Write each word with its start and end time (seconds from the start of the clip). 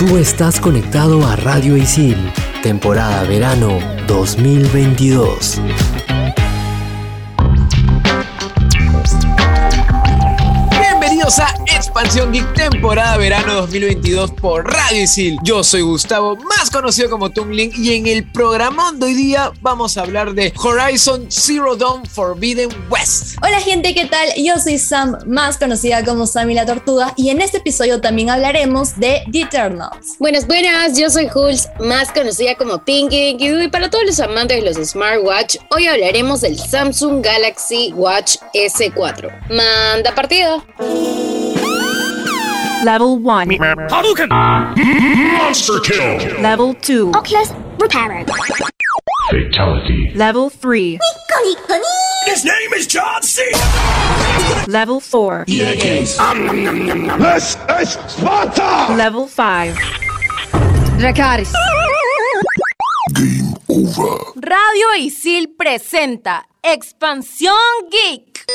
Tú 0.00 0.16
estás 0.16 0.58
conectado 0.58 1.26
a 1.26 1.36
Radio 1.36 1.76
Isil, 1.76 2.16
temporada 2.62 3.22
verano 3.24 3.78
2022. 4.06 5.60
Bienvenidos 10.70 11.38
a 11.38 11.54
Expansión 12.00 12.32
Geek 12.32 12.54
temporada 12.54 13.18
verano 13.18 13.52
2022 13.56 14.30
por 14.30 14.64
Radio 14.64 15.02
Isil. 15.02 15.36
Yo 15.44 15.62
soy 15.62 15.82
Gustavo, 15.82 16.34
más 16.34 16.70
conocido 16.70 17.10
como 17.10 17.28
Tungling, 17.28 17.72
y 17.76 17.92
en 17.92 18.06
el 18.06 18.24
programa 18.24 18.90
de 18.92 19.04
hoy 19.04 19.12
día 19.12 19.52
vamos 19.60 19.98
a 19.98 20.00
hablar 20.00 20.32
de 20.32 20.50
Horizon 20.56 21.26
Zero 21.28 21.76
Dawn 21.76 22.06
Forbidden 22.06 22.70
West. 22.88 23.36
Hola 23.42 23.60
gente, 23.60 23.92
¿qué 23.92 24.06
tal? 24.06 24.30
Yo 24.34 24.58
soy 24.58 24.78
Sam, 24.78 25.18
más 25.26 25.58
conocida 25.58 26.02
como 26.02 26.26
Sammy 26.26 26.54
la 26.54 26.64
Tortuga, 26.64 27.12
y 27.18 27.28
en 27.28 27.42
este 27.42 27.58
episodio 27.58 28.00
también 28.00 28.30
hablaremos 28.30 28.98
de 28.98 29.22
The 29.30 29.42
Eternals. 29.42 30.16
Buenas, 30.18 30.46
buenas, 30.46 30.98
yo 30.98 31.10
soy 31.10 31.28
Hulz, 31.32 31.68
más 31.80 32.10
conocida 32.12 32.54
como 32.54 32.82
Pinky 32.82 33.36
y 33.38 33.68
para 33.68 33.90
todos 33.90 34.06
los 34.06 34.20
amantes 34.20 34.64
de 34.64 34.70
los 34.72 34.88
smartwatch, 34.88 35.56
hoy 35.68 35.86
hablaremos 35.86 36.40
del 36.40 36.58
Samsung 36.58 37.22
Galaxy 37.22 37.92
Watch 37.92 38.36
S4. 38.54 39.50
Manda 39.50 40.14
partida. 40.14 40.64
Level 42.84 43.18
1. 43.18 43.48
Hadouken! 43.90 44.28
Monster 44.30 45.80
kill! 45.80 46.40
Level 46.40 46.74
2. 46.74 47.12
Oculus 47.14 47.50
Reparo. 47.78 48.24
Fatality. 49.30 50.12
Level 50.14 50.48
3. 50.48 50.98
His 52.26 52.44
name 52.44 52.72
is 52.74 52.86
John 52.86 53.22
C. 53.22 53.42
Level 54.66 55.00
4. 55.00 55.44
This 55.46 55.84
is 57.80 57.98
Sparta! 58.08 58.94
Level 58.96 59.26
5. 59.26 59.76
Dracaris. 60.98 61.52
Game 63.14 63.54
over. 63.68 64.18
Radio 64.36 64.88
Isil 64.98 65.48
presenta 65.56 66.44
Expansión 66.62 67.90
Geek. 67.90 68.46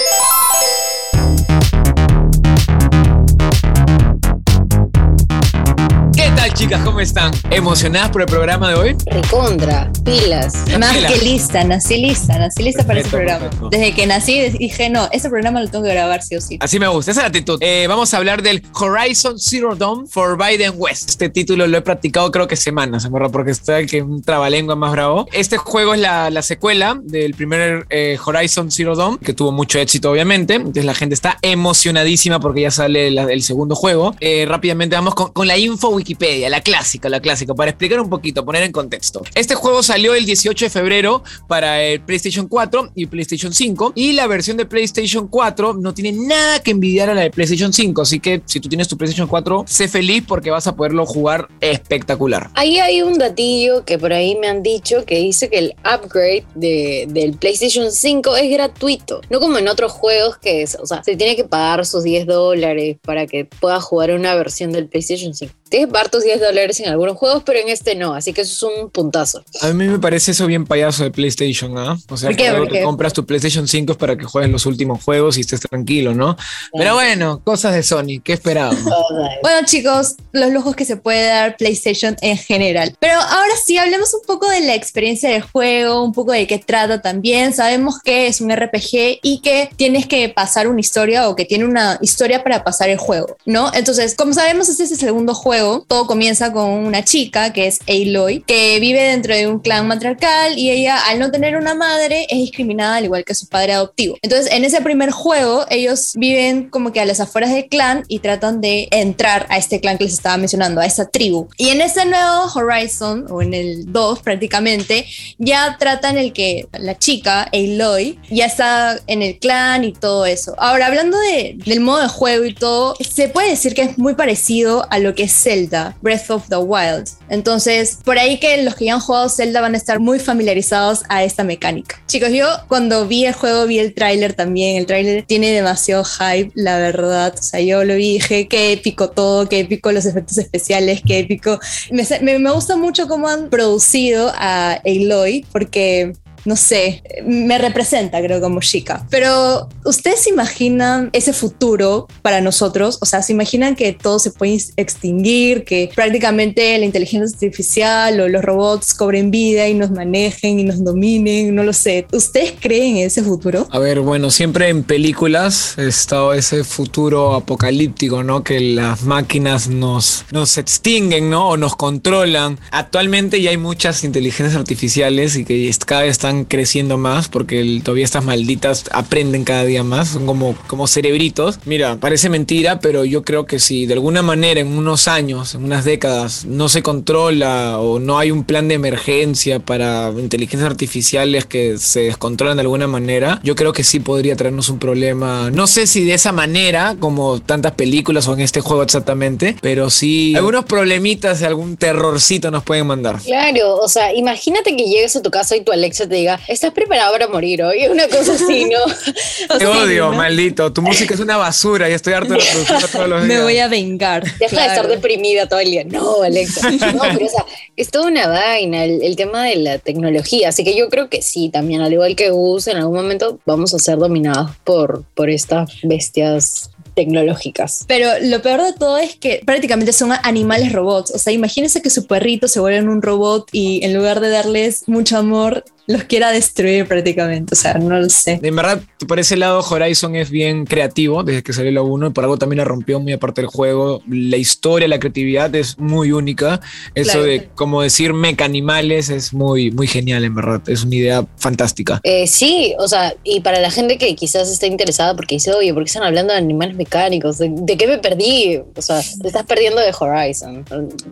Chicas? 6.56 6.82
¿Cómo 6.86 7.02
están? 7.02 7.32
¿Emocionadas 7.52 8.10
por 8.12 8.22
el 8.22 8.28
programa 8.28 8.70
de 8.70 8.76
hoy? 8.76 8.96
Recontra, 9.08 9.92
pilas. 10.06 10.54
Más 10.80 10.96
Pilas. 10.96 11.12
que 11.14 11.26
lista, 11.26 11.64
nací 11.66 11.98
lista, 11.98 12.38
nací 12.40 12.64
lista 12.64 12.86
para 12.86 13.02
ese 13.02 13.10
programa. 13.10 13.40
perfecto. 13.42 13.70
Desde 13.70 13.94
que 13.94 14.08
nací 14.08 14.50
dije, 14.52 14.90
no, 14.90 15.10
ese 15.12 15.30
programa 15.30 15.60
lo 15.62 15.68
tengo 15.68 15.84
que 15.84 15.92
grabar 15.92 16.24
sí 16.24 16.36
o 16.38 16.42
sí. 16.42 16.58
Así 16.62 16.80
me 16.80 16.88
gusta, 16.88 17.12
esa 17.12 17.22
es 17.22 17.24
la 17.24 17.28
actitud. 17.28 17.58
Eh, 17.62 17.86
vamos 17.90 18.14
a 18.14 18.18
hablar 18.18 18.42
del 18.42 18.64
Horizon 18.74 19.38
Zero 19.38 19.76
Dawn 19.76 20.08
Forbidden 20.08 20.74
West. 20.78 21.10
Este 21.10 21.30
título 21.30 21.68
lo 21.68 21.78
he 21.78 21.82
practicado 21.82 22.32
creo 22.32 22.48
que 22.48 22.56
semanas, 22.56 23.02
¿se 23.04 23.10
acuerda? 23.10 23.30
Porque 23.30 23.52
está 23.52 23.86
que 23.86 24.02
un 24.02 24.22
trabalengua 24.22 24.76
más 24.78 24.92
bravo. 24.94 25.28
Este 25.34 25.58
juego 25.58 25.94
es 25.94 26.00
la, 26.00 26.30
la 26.30 26.42
secuela 26.42 26.98
del 27.04 27.34
primer 27.34 27.86
eh, 27.90 28.18
Horizon 28.24 28.72
Zero 28.72 28.96
Dawn, 28.96 29.18
que 29.18 29.34
tuvo 29.34 29.52
mucho 29.52 29.78
éxito 29.80 30.10
obviamente. 30.10 30.56
Entonces 30.56 30.86
la 30.86 30.94
gente 30.96 31.16
está 31.16 31.38
emocionadísima 31.42 32.40
porque 32.40 32.62
ya 32.62 32.72
sale 32.72 33.12
la- 33.12 33.24
el 33.24 33.42
segundo 33.44 33.76
juego. 33.76 34.16
Eh, 34.22 34.46
rápidamente 34.48 34.96
vamos 34.96 35.16
con, 35.16 35.34
con 35.34 35.48
la 35.48 35.58
info 35.58 35.90
Wikipedia, 35.90 36.45
la 36.50 36.62
clásica, 36.62 37.10
la 37.10 37.20
clásica, 37.20 37.54
para 37.54 37.72
explicar 37.72 38.00
un 38.00 38.10
poquito, 38.10 38.46
poner 38.46 38.64
en 38.64 38.72
contexto. 38.72 39.22
Este 39.36 39.56
juego 39.56 39.84
salió 39.84 40.14
el 40.16 40.26
18 40.26 40.66
de 40.66 40.70
febrero 40.70 41.24
para 41.48 41.82
el 41.84 42.02
PlayStation 42.02 42.48
4 42.48 42.92
y 42.96 43.06
PlayStation 43.08 43.54
5 43.54 43.94
y 43.96 44.14
la 44.14 44.28
versión 44.28 44.58
de 44.58 44.66
PlayStation 44.66 45.28
4 45.28 45.74
no 45.74 45.94
tiene 45.94 46.12
nada 46.14 46.60
que 46.62 46.72
envidiar 46.72 47.10
a 47.10 47.14
la 47.14 47.22
de 47.22 47.32
PlayStation 47.32 47.74
5, 47.74 48.02
así 48.02 48.20
que 48.20 48.42
si 48.46 48.60
tú 48.60 48.70
tienes 48.70 48.88
tu 48.88 48.98
PlayStation 48.98 49.28
4, 49.28 49.66
sé 49.68 49.88
feliz 49.88 50.24
porque 50.28 50.52
vas 50.52 50.68
a 50.68 50.76
poderlo 50.76 51.06
jugar 51.06 51.48
espectacular. 51.62 52.50
Ahí 52.56 52.80
hay 52.80 53.02
un 53.02 53.18
datillo 53.18 53.84
que 53.86 53.98
por 53.98 54.14
ahí 54.14 54.36
me 54.36 54.48
han 54.48 54.64
dicho 54.64 55.06
que 55.06 55.18
dice 55.20 55.50
que 55.50 55.58
el 55.60 55.76
upgrade 55.80 56.46
de- 56.56 57.06
del 57.10 57.34
PlayStation 57.38 57.92
5 57.92 58.36
es 58.36 58.50
gratuito. 58.52 59.22
No 59.30 59.40
como 59.40 59.58
en 59.58 59.68
otros 59.68 59.92
juegos 59.92 60.38
que 60.38 60.66
se 60.68 61.16
tiene 61.16 61.36
que 61.36 61.44
pagar 61.44 61.86
sus 61.86 62.04
10 62.04 62.26
dólares 62.26 62.98
para 63.04 63.28
que 63.28 63.46
puedas 63.46 63.84
jugar 63.84 64.12
una 64.12 64.36
versión 64.36 64.72
del 64.72 64.88
PlayStation 64.88 65.34
5. 65.34 65.54
Tienes 65.70 65.88
que 65.88 65.92
pagar 65.94 66.10
tus 66.10 66.24
10 66.24 66.40
dólares 66.40 66.80
en 66.80 66.90
algunos 66.90 67.18
juegos, 67.18 67.44
pero 67.46 67.60
en 67.60 67.70
este 67.70 67.96
no. 67.96 68.14
Así 68.14 68.34
que 68.34 68.42
eso 68.42 68.70
es 68.70 68.78
un 68.84 68.90
puntazo. 68.92 69.44
A 69.62 69.68
mí 69.70 69.86
me 69.88 70.00
parece 70.00 70.32
eso 70.32 70.46
bien 70.46 70.66
payaso 70.66 71.04
de 71.04 71.12
PlayStation, 71.12 71.78
¿ah? 71.78 71.98
O 72.10 72.18
sea, 72.18 72.30
¿Por 72.30 72.38
qué? 72.38 72.44
que 72.46 72.52
¿Por 72.52 72.68
tú 72.68 72.74
qué? 72.74 72.84
compras 72.84 73.14
tu 73.14 73.26
PlayStation 73.26 73.68
5 73.68 73.94
es 73.94 73.98
para 73.98 74.16
que 74.16 74.26
juegues 74.26 74.52
los 74.52 74.66
últimos 74.66 75.04
juegos 75.04 75.38
y 75.38 75.42
estés 75.42 75.62
tranquilo, 75.62 76.14
¿no? 76.14 76.38
Pero 76.78 76.94
bueno, 76.94 77.42
cosas 77.44 77.74
de 77.74 77.84
Sony, 77.84 78.22
¿qué 78.24 78.34
esperábamos? 78.34 78.84
Bueno 79.42 79.66
chicos, 79.66 80.16
los 80.32 80.52
lujos 80.52 80.76
que 80.76 80.86
se 80.86 80.98
puede 80.98 81.28
dar 81.28 81.58
PlayStation 81.58 82.16
en 82.22 82.38
general. 82.38 82.96
Pero 83.00 83.20
ahora 83.20 83.54
sí, 83.66 83.78
hablemos 83.78 84.14
un 84.14 84.22
poco 84.26 84.50
de 84.50 84.62
la 84.62 84.76
experiencia 84.76 85.30
del 85.30 85.42
juego, 85.42 86.04
un 86.04 86.14
poco 86.14 86.32
de 86.32 86.48
qué 86.48 86.60
trata 86.60 87.02
también. 87.02 87.54
Sabemos 87.54 88.00
que 88.04 88.28
es 88.28 88.42
un 88.42 88.56
RPG 88.56 89.20
y 89.22 89.42
que 89.44 89.70
tienes 89.76 90.08
que 90.08 90.30
pasar 90.30 90.68
una 90.68 90.80
historia 90.80 91.28
o 91.30 91.36
que 91.36 91.46
tiene 91.46 91.66
una 91.66 91.98
historia 92.02 92.44
para 92.44 92.64
pasar 92.64 92.90
el 92.90 92.98
juego, 92.98 93.36
¿no? 93.46 93.72
Entonces, 93.74 94.16
como 94.16 94.34
sabemos, 94.34 94.70
este 94.70 94.84
es 94.84 94.92
el 94.92 94.98
segundo 95.00 95.34
juego. 95.34 95.55
Todo 95.56 96.06
comienza 96.08 96.52
con 96.52 96.70
una 96.70 97.04
chica 97.04 97.54
que 97.54 97.68
es 97.68 97.80
Aloy, 97.88 98.42
que 98.46 98.80
vive 98.80 99.02
dentro 99.02 99.34
de 99.36 99.48
un 99.48 99.60
clan 99.60 99.88
matriarcal 99.88 100.58
y 100.58 100.70
ella, 100.70 100.98
al 101.08 101.20
no 101.20 101.32
tener 101.32 101.56
una 101.56 101.74
madre, 101.74 102.28
es 102.30 102.38
discriminada 102.40 102.98
al 102.98 103.06
igual 103.06 103.24
que 103.24 103.34
su 103.34 103.48
padre 103.48 103.74
adoptivo. 103.74 104.18
Entonces, 104.22 104.52
en 104.52 104.66
ese 104.66 104.82
primer 104.82 105.12
juego, 105.12 105.66
ellos 105.70 106.12
viven 106.16 106.70
como 106.70 106.92
que 106.92 107.00
a 107.00 107.06
las 107.06 107.20
afueras 107.20 107.52
del 107.54 107.68
clan 107.68 108.04
y 108.08 108.20
tratan 108.20 108.60
de 108.60 108.88
entrar 108.92 109.46
a 109.50 109.58
este 109.58 109.80
clan 109.80 109.98
que 109.98 110.04
les 110.06 110.14
estaba 110.14 110.38
mencionando, 110.38 110.82
a 110.82 110.86
esa 110.86 111.08
tribu. 111.10 111.48
Y 111.58 111.70
en 111.70 111.82
este 111.82 112.06
nuevo 112.06 112.52
Horizon, 112.54 113.26
o 113.30 113.42
en 113.42 113.54
el 113.54 113.92
2 113.92 114.20
prácticamente, 114.20 115.06
ya 115.38 115.78
tratan 115.80 116.18
el 116.18 116.34
que 116.34 116.68
la 116.74 116.98
chica, 116.98 117.50
Aloy, 117.54 118.20
ya 118.30 118.46
está 118.46 119.00
en 119.08 119.22
el 119.22 119.40
clan 119.40 119.84
y 119.84 119.94
todo 119.94 120.26
eso. 120.26 120.54
Ahora, 120.58 120.88
hablando 120.88 121.18
de- 121.20 121.56
del 121.66 121.80
modo 121.80 122.02
de 122.02 122.08
juego 122.10 122.46
y 122.46 122.54
todo, 122.54 122.96
se 123.00 123.30
puede 123.30 123.52
decir 123.52 123.74
que 123.74 123.84
es 123.84 123.98
muy 123.98 124.16
parecido 124.16 124.86
a 124.90 125.00
lo 125.00 125.16
que 125.16 125.24
es 125.24 125.45
Zelda, 125.46 125.96
Breath 126.02 126.30
of 126.32 126.48
the 126.50 126.58
Wild. 126.58 127.08
Entonces, 127.30 128.00
por 128.04 128.18
ahí 128.18 128.40
que 128.40 128.64
los 128.64 128.74
que 128.76 128.86
ya 128.86 128.96
han 128.96 129.00
jugado 129.00 129.30
Zelda 129.30 129.62
van 129.62 129.76
a 129.76 129.78
estar 129.78 130.00
muy 130.00 130.18
familiarizados 130.20 131.04
a 131.10 131.24
esta 131.24 131.44
mecánica. 131.44 132.02
Chicos, 132.08 132.30
yo 132.32 132.48
cuando 132.68 133.08
vi 133.08 133.26
el 133.26 133.34
juego 133.34 133.68
vi 133.68 133.78
el 133.80 133.94
tráiler 133.94 134.34
también. 134.34 134.78
El 134.78 134.86
tráiler 134.88 135.24
tiene 135.28 135.52
demasiado 135.52 136.04
hype, 136.04 136.52
la 136.56 136.78
verdad. 136.80 137.36
O 137.40 137.44
sea, 137.44 137.60
yo 137.62 137.84
lo 137.84 137.94
vi 137.96 138.14
dije, 138.14 138.48
qué 138.48 138.72
épico 138.74 139.10
todo, 139.12 139.48
qué 139.48 139.60
épico 139.60 139.92
los 139.92 140.06
efectos 140.06 140.38
especiales, 140.40 141.02
qué 141.06 141.20
épico. 141.20 141.60
Me, 141.92 142.04
me- 142.22 142.40
me 142.40 142.52
gusta 142.52 142.76
mucho 142.76 143.08
cómo 143.08 143.28
han 143.28 143.50
producido 143.50 144.32
a 144.36 144.80
Aloy, 144.86 145.46
porque 145.52 146.14
no 146.46 146.56
sé, 146.56 147.04
me 147.26 147.58
representa, 147.58 148.22
creo, 148.22 148.40
como 148.40 148.60
chica. 148.62 149.06
Pero, 149.10 149.68
¿ustedes 149.84 150.28
imaginan 150.28 151.10
ese 151.14 151.34
futuro 151.34 152.08
para 152.22 152.40
nosotros? 152.42 152.98
O 153.02 153.06
sea, 153.06 153.22
¿se 153.22 153.34
imaginan 153.34 153.76
que 153.76 153.94
todo 153.94 154.20
se 154.20 154.32
puede 154.32 154.60
extinguir, 154.78 155.64
que 155.64 155.90
prácticamente 155.96 156.78
la 156.78 156.86
inteligencia 156.86 157.34
artificial 157.34 158.20
o 158.20 158.28
los 158.28 158.44
robots 158.44 158.94
cobren 158.94 159.32
vida 159.32 159.68
y 159.68 159.74
nos 159.74 159.92
manejen 159.92 160.60
y 160.60 160.64
nos 160.64 160.84
dominen? 160.84 161.54
No 161.56 161.64
lo 161.64 161.74
sé. 161.74 162.06
¿Ustedes 162.12 162.54
creen 162.60 162.98
en 162.98 163.08
ese 163.08 163.24
futuro? 163.24 163.68
A 163.72 163.80
ver, 163.80 164.00
bueno, 164.02 164.30
siempre 164.30 164.70
en 164.70 164.84
películas 164.84 165.78
estado 165.78 166.34
ese 166.34 166.64
futuro 166.64 167.34
apocalíptico, 167.34 168.24
¿no? 168.24 168.44
Que 168.44 168.60
las 168.60 169.04
máquinas 169.04 169.68
nos, 169.68 170.26
nos 170.32 170.58
extinguen, 170.58 171.30
¿no? 171.30 171.50
O 171.50 171.58
nos 171.58 171.76
controlan. 171.76 172.60
Actualmente 172.72 173.42
ya 173.42 173.50
hay 173.50 173.58
muchas 173.58 174.04
inteligencias 174.04 174.56
artificiales 174.56 175.36
y 175.36 175.46
que 175.46 175.74
cada 175.86 176.02
vez 176.02 176.12
están 176.12 176.35
creciendo 176.44 176.98
más 176.98 177.30
porque 177.30 177.80
todavía 177.84 178.04
estas 178.04 178.26
malditas 178.26 178.86
aprenden 178.92 179.46
cada 179.46 179.64
día 179.64 179.84
más, 179.84 180.10
son 180.10 180.26
como, 180.26 180.56
como 180.68 180.88
cerebritos. 180.88 181.60
Mira, 181.66 181.98
parece 181.98 182.30
mentira, 182.30 182.80
pero 182.80 183.06
yo 183.06 183.24
creo 183.24 183.46
que 183.46 183.60
si 183.60 183.86
de 183.86 183.94
alguna 183.94 184.22
manera 184.22 184.60
en 184.60 184.68
unos 184.68 185.08
años, 185.08 185.56
en 185.56 185.64
unas 185.64 185.86
décadas, 185.86 186.46
no 186.46 186.68
se 186.68 186.84
controla 186.84 187.80
o 187.80 188.00
no 188.00 188.20
hay 188.20 188.32
un 188.32 188.44
plan 188.44 188.68
de 188.68 188.76
emergencia 188.76 189.60
para 189.60 190.12
inteligencias 190.18 190.70
artificiales 190.70 191.46
que 191.46 191.78
se 191.78 192.02
descontrolan 192.02 192.58
de 192.58 192.62
alguna 192.62 192.88
manera, 192.88 193.40
yo 193.44 193.56
creo 193.56 193.72
que 193.74 193.84
sí 193.84 194.00
podría 194.00 194.36
traernos 194.36 194.70
un 194.70 194.80
problema. 194.80 195.50
No 195.52 195.68
sé 195.68 195.88
si 195.88 196.04
de 196.04 196.16
esa 196.16 196.32
manera, 196.32 196.96
como 197.00 197.40
tantas 197.40 197.74
películas 197.74 198.28
o 198.28 198.34
en 198.34 198.42
este 198.42 198.62
juego 198.62 198.84
exactamente, 198.84 199.56
pero 199.62 199.90
sí 199.90 200.36
algunos 200.36 200.66
problemitas, 200.66 201.42
algún 201.44 201.78
terrorcito 201.78 202.52
nos 202.52 202.64
pueden 202.64 202.88
mandar. 202.88 203.20
Claro, 203.22 203.78
o 203.78 203.88
sea, 203.88 204.14
imagínate 204.14 204.76
que 204.76 204.86
llegues 204.86 205.16
a 205.16 205.22
tu 205.22 205.32
casa 205.32 205.56
y 205.56 205.64
tu 205.64 205.72
Alexa 205.72 206.08
te 206.08 206.16
diga, 206.26 206.40
¿estás 206.48 206.72
preparado 206.72 207.12
para 207.14 207.28
morir 207.28 207.64
hoy? 207.64 207.88
Una 207.90 208.08
cosa 208.08 208.34
así, 208.34 208.66
¿no? 208.66 209.58
Te 209.60 209.66
odio, 209.66 210.12
¿no? 210.12 210.18
maldito. 210.18 210.72
Tu 210.74 210.82
música 210.82 211.14
es 211.14 211.20
una 211.20 211.38
basura 211.38 211.90
y 211.90 211.94
estoy 211.94 212.14
harto 212.14 212.34
de 212.34 212.40
reproducirla 212.40 212.88
todos 212.88 213.10
los 213.10 213.24
días. 213.24 213.38
Me 213.38 213.44
voy 213.44 213.60
a 213.60 213.68
vengar. 213.68 214.24
Deja 214.40 214.62
de 214.62 214.68
estar 214.68 214.88
deprimida 214.88 215.48
todo 215.48 215.60
el 215.60 215.72
día. 215.72 215.84
No, 215.84 216.24
Alexa. 216.24 216.72
No, 216.96 217.02
pero 217.02 217.26
o 217.26 217.30
sea, 217.30 217.46
es 217.76 217.90
toda 217.90 218.08
una 218.08 218.28
vaina 218.28 218.86
el, 218.86 219.02
el 219.02 219.16
tema 219.16 219.44
de 219.44 219.56
la 219.58 219.80
tecnología. 219.80 220.50
Así 220.50 220.64
que 220.64 220.78
yo 220.78 220.90
creo 220.90 221.10
que 221.10 221.22
sí, 221.22 221.50
también, 221.50 221.82
al 221.82 221.92
igual 221.92 222.16
que 222.16 222.30
Gus, 222.30 222.68
en 222.68 222.78
algún 222.78 222.96
momento 222.96 223.40
vamos 223.46 223.74
a 223.74 223.80
ser 223.80 223.98
dominados 223.98 224.52
por, 224.64 225.04
por 225.14 225.30
estas 225.30 225.72
bestias 225.84 226.70
tecnológicas. 226.96 227.86
Pero 227.88 228.10
lo 228.22 228.42
peor 228.42 228.64
de 228.64 228.74
todo 228.74 228.98
es 228.98 229.16
que 229.16 229.42
prácticamente 229.46 229.94
son 229.94 230.12
animales 230.24 230.72
robots. 230.72 231.12
O 231.12 231.20
sea, 231.20 231.34
imagínense 231.34 231.82
que 231.82 231.90
su 231.92 232.08
perrito 232.08 232.48
se 232.48 232.60
vuelve 232.60 232.82
un 232.90 233.02
robot 233.02 233.50
y 233.52 233.84
en 233.84 233.94
lugar 233.94 234.22
de 234.22 234.30
darles 234.30 234.88
mucho 234.88 235.18
amor, 235.18 235.64
los 235.88 236.04
quiera 236.04 236.32
destruir 236.32 236.88
prácticamente. 236.88 237.54
O 237.54 237.58
sea, 237.58 237.76
no 237.76 238.00
lo 238.00 238.10
sé. 238.10 238.40
En 238.42 238.56
verdad, 238.56 238.82
por 239.08 239.20
ese 239.20 239.38
lado, 239.38 239.60
Horizon 239.60 240.16
es 240.16 240.30
bien 240.30 240.66
creativo 240.66 241.24
desde 241.24 241.44
que 241.44 241.54
salió 241.54 241.72
la 241.72 241.82
1 241.82 242.08
y 242.08 242.10
por 242.12 242.24
algo 242.24 242.38
también 242.38 242.58
la 242.60 242.64
rompió 242.66 243.00
muy 243.00 243.14
aparte 243.14 243.42
del 243.42 243.50
juego. 243.50 244.02
La 244.10 244.38
historia, 244.38 244.88
la 244.88 245.00
creatividad 245.00 245.54
es 245.56 245.78
muy 245.80 246.12
única. 246.12 246.60
Eso 246.94 247.12
Claro. 247.14 247.26
de, 247.26 247.50
como 247.56 247.82
decir, 247.82 248.14
meca 248.14 248.46
animales 248.46 249.10
es 249.10 249.34
muy, 249.34 249.72
muy 249.72 249.88
genial, 249.88 250.24
en 250.24 250.36
verdad. 250.36 250.62
Es 250.68 250.84
una 250.84 250.96
idea 250.96 251.26
fantástica. 251.38 252.00
Eh, 252.04 252.28
sí, 252.28 252.74
o 252.80 252.88
sea, 252.88 253.14
y 253.24 253.40
para 253.42 253.60
la 253.60 253.72
gente 253.72 253.98
que 253.98 254.16
quizás 254.16 254.50
esté 254.50 254.68
interesada 254.68 255.16
porque 255.16 255.36
dice, 255.36 255.54
oye, 255.54 255.74
¿por 255.74 255.84
qué 255.84 255.88
están 255.88 256.04
hablando 256.04 256.34
de 256.34 256.40
animales 256.40 256.76
mecánicos? 256.76 257.38
¿De, 257.38 257.50
de 257.52 257.78
qué 257.78 257.88
me 257.88 257.98
perdí? 258.00 258.60
O 258.76 258.82
sea, 258.82 259.02
te 259.22 259.28
estás 259.28 259.46
perdiendo 259.46 259.82
de 259.82 259.94
Horizon. 259.98 260.66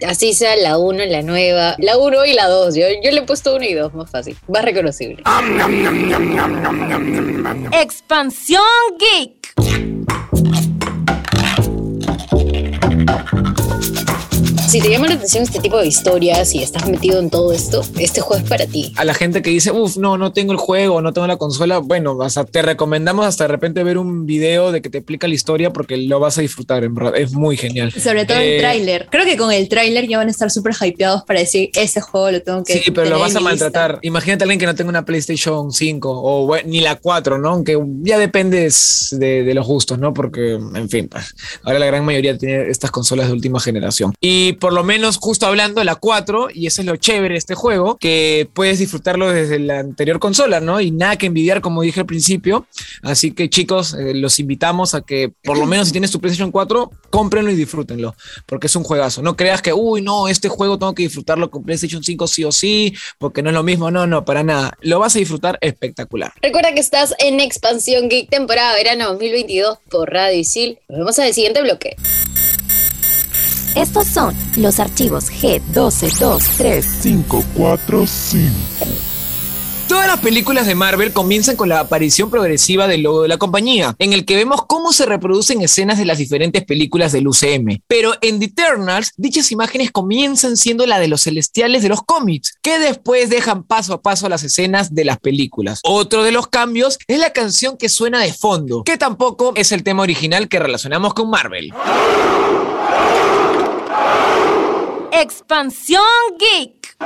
Así 0.07 0.33
sea 0.33 0.55
la 0.55 0.77
1, 0.77 1.05
la 1.05 1.21
nueva, 1.21 1.75
la 1.79 1.97
1 1.97 2.25
y 2.25 2.33
la 2.33 2.47
2. 2.47 2.75
Yo, 2.75 2.85
yo 3.03 3.11
le 3.11 3.19
he 3.19 3.23
puesto 3.23 3.55
1 3.55 3.65
y 3.65 3.73
2, 3.73 3.93
más 3.93 4.09
fácil, 4.09 4.35
más 4.63 4.71
reconocible. 4.71 5.23
Expansión 7.71 8.61
Geek. 8.99 9.43
Si 14.67 14.81
te 14.81 14.89
llama 14.89 15.07
la 15.07 15.13
atención 15.15 15.43
este 15.43 15.59
tipo 15.59 15.77
de 15.77 15.85
historias 15.85 16.55
y 16.55 16.63
estás 16.63 16.89
metido 16.89 17.19
en 17.19 17.29
todo 17.29 17.51
esto, 17.53 17.83
este 17.99 18.21
juego 18.21 18.41
es 18.43 18.49
para 18.49 18.65
ti. 18.65 18.91
A 18.95 19.05
la 19.05 19.13
gente 19.13 19.43
que 19.43 19.51
dice, 19.51 19.71
uff, 19.71 19.97
no, 19.97 20.17
no 20.17 20.33
tengo 20.33 20.51
el 20.51 20.57
juego, 20.57 20.99
no 21.01 21.13
tengo 21.13 21.27
la 21.27 21.37
consola, 21.37 21.77
bueno, 21.77 22.13
o 22.17 22.29
sea, 22.29 22.43
te 22.43 22.63
recomendamos 22.63 23.25
hasta 23.27 23.43
de 23.43 23.49
repente 23.49 23.83
ver 23.83 23.99
un 23.99 24.25
video 24.25 24.71
de 24.71 24.81
que 24.81 24.89
te 24.89 24.97
explica 24.99 25.27
la 25.27 25.35
historia 25.35 25.71
porque 25.71 25.97
lo 25.97 26.19
vas 26.19 26.39
a 26.39 26.41
disfrutar, 26.41 26.83
en 26.83 26.95
verdad. 26.95 27.13
Es 27.15 27.33
muy 27.33 27.55
genial. 27.55 27.91
Sobre 27.91 28.25
todo 28.25 28.37
Eh, 28.39 28.55
el 28.55 28.61
tráiler. 28.61 29.07
Creo 29.11 29.25
que 29.25 29.37
con 29.37 29.51
el 29.51 29.69
tráiler 29.69 30.07
ya 30.07 30.17
van 30.17 30.27
a 30.27 30.31
estar 30.31 30.49
súper 30.49 30.73
hypeados 30.81 31.23
para 31.23 31.39
decir, 31.41 31.69
ese 31.75 32.01
juego 32.01 32.31
lo 32.31 32.41
tengo 32.41 32.63
que 32.63 32.79
Sí, 32.79 32.89
pero 32.91 33.09
lo 33.11 33.19
vas 33.19 33.35
a 33.35 33.39
mi 33.41 33.49
lista". 33.49 33.65
maltratar. 33.65 33.99
Imagínate 34.01 34.43
a 34.43 34.45
alguien 34.45 34.59
que 34.59 34.65
no 34.65 34.73
tenga 34.75 34.89
una 34.89 35.05
PlayStation 35.05 35.71
5 35.71 36.09
o 36.11 36.47
bue- 36.47 36.63
ni 36.65 36.79
la 36.81 36.95
4, 36.95 37.37
¿no? 37.37 37.49
Aunque 37.49 37.77
ya 38.01 38.17
dependes 38.17 39.09
de, 39.11 39.43
de 39.43 39.53
los 39.53 39.67
gustos, 39.67 39.99
¿no? 39.99 40.13
Porque, 40.15 40.53
en 40.53 40.89
fin, 40.89 41.07
pues, 41.09 41.35
ahora 41.63 41.77
la 41.77 41.85
gran 41.85 42.03
mayoría 42.03 42.35
tiene 42.37 42.69
estas 42.69 42.89
consolas 42.89 43.27
de 43.27 43.33
última 43.33 43.59
generación. 43.59 44.13
Y 44.19 44.52
por 44.53 44.73
lo 44.73 44.83
menos, 44.83 45.17
justo 45.17 45.45
hablando 45.45 45.83
la 45.83 45.95
4, 45.95 46.49
y 46.53 46.67
eso 46.67 46.81
es 46.81 46.87
lo 46.87 46.95
chévere 46.95 47.33
de 47.33 47.39
este 47.39 47.55
juego, 47.55 47.97
que 47.97 48.49
puedes 48.53 48.79
disfrutarlo 48.79 49.31
desde 49.31 49.59
la 49.59 49.79
anterior 49.79 50.19
consola, 50.19 50.59
¿no? 50.59 50.81
Y 50.81 50.91
nada 50.91 51.17
que 51.17 51.27
envidiar, 51.27 51.61
como 51.61 51.81
dije 51.81 52.01
al 52.01 52.05
principio. 52.05 52.67
Así 53.01 53.31
que, 53.31 53.49
chicos, 53.49 53.93
eh, 53.93 54.13
los 54.13 54.39
invitamos 54.39 54.95
a 54.95 55.01
que, 55.01 55.31
por 55.43 55.57
lo 55.57 55.65
menos 55.65 55.87
si 55.87 55.91
tienes 55.91 56.11
tu 56.11 56.19
PlayStation 56.19 56.51
4, 56.51 56.91
cómprenlo 57.09 57.51
y 57.51 57.55
disfrútenlo, 57.55 58.15
porque 58.45 58.67
es 58.67 58.75
un 58.75 58.83
juegazo. 58.83 59.21
No 59.21 59.35
creas 59.35 59.61
que, 59.61 59.73
uy, 59.73 60.01
no, 60.01 60.27
este 60.27 60.49
juego 60.49 60.77
tengo 60.77 60.93
que 60.93 61.03
disfrutarlo 61.03 61.49
con 61.49 61.63
PlayStation 61.63 62.03
5 62.03 62.27
sí 62.27 62.43
o 62.43 62.51
sí, 62.51 62.93
porque 63.17 63.41
no 63.41 63.49
es 63.49 63.53
lo 63.53 63.63
mismo. 63.63 63.91
No, 63.91 64.07
no, 64.07 64.25
para 64.25 64.43
nada. 64.43 64.77
Lo 64.81 64.99
vas 64.99 65.15
a 65.15 65.19
disfrutar 65.19 65.57
espectacular. 65.61 66.33
Recuerda 66.41 66.73
que 66.73 66.79
estás 66.79 67.13
en 67.19 67.39
Expansión 67.39 68.09
Geek 68.09 68.29
temporada 68.29 68.73
verano 68.75 69.09
2022 69.09 69.77
por 69.89 70.11
Radio 70.11 70.39
Isil. 70.39 70.79
Nos 70.89 70.99
vemos 70.99 71.19
en 71.19 71.25
el 71.25 71.33
siguiente 71.33 71.61
bloque. 71.61 71.95
Estos 73.75 74.07
son 74.07 74.35
los 74.55 74.79
archivos 74.79 75.31
G1223. 75.31 77.01
545. 77.01 78.53
Todas 79.87 80.07
las 80.07 80.19
películas 80.21 80.65
de 80.65 80.75
Marvel 80.75 81.11
comienzan 81.11 81.55
con 81.55 81.69
la 81.69 81.79
aparición 81.79 82.29
progresiva 82.29 82.87
del 82.87 83.01
logo 83.01 83.23
de 83.23 83.27
la 83.27 83.37
compañía, 83.37 83.95
en 83.99 84.13
el 84.13 84.25
que 84.25 84.35
vemos 84.35 84.65
cómo 84.65 84.93
se 84.93 85.05
reproducen 85.05 85.61
escenas 85.61 85.97
de 85.97 86.05
las 86.05 86.19
diferentes 86.19 86.63
películas 86.63 87.11
del 87.11 87.27
UCM. 87.27 87.81
Pero 87.87 88.13
en 88.21 88.39
The 88.39 88.45
Eternals, 88.45 89.11
dichas 89.17 89.51
imágenes 89.51 89.91
comienzan 89.91 90.55
siendo 90.55 90.85
la 90.85 90.99
de 90.99 91.07
los 91.07 91.23
celestiales 91.23 91.83
de 91.83 91.89
los 91.89 92.01
cómics, 92.03 92.57
que 92.61 92.79
después 92.79 93.29
dejan 93.29 93.63
paso 93.63 93.93
a 93.93 94.01
paso 94.01 94.29
las 94.29 94.43
escenas 94.43 94.95
de 94.95 95.05
las 95.05 95.19
películas. 95.19 95.79
Otro 95.83 96.23
de 96.23 96.31
los 96.31 96.47
cambios 96.47 96.97
es 97.07 97.19
la 97.19 97.33
canción 97.33 97.77
que 97.77 97.89
suena 97.89 98.19
de 98.19 98.33
fondo, 98.33 98.83
que 98.83 98.97
tampoco 98.97 99.53
es 99.55 99.71
el 99.71 99.83
tema 99.83 100.03
original 100.03 100.47
que 100.47 100.59
relacionamos 100.59 101.13
con 101.13 101.29
Marvel. 101.29 101.73
Expansión 105.15 106.01
Geek. 106.39 106.97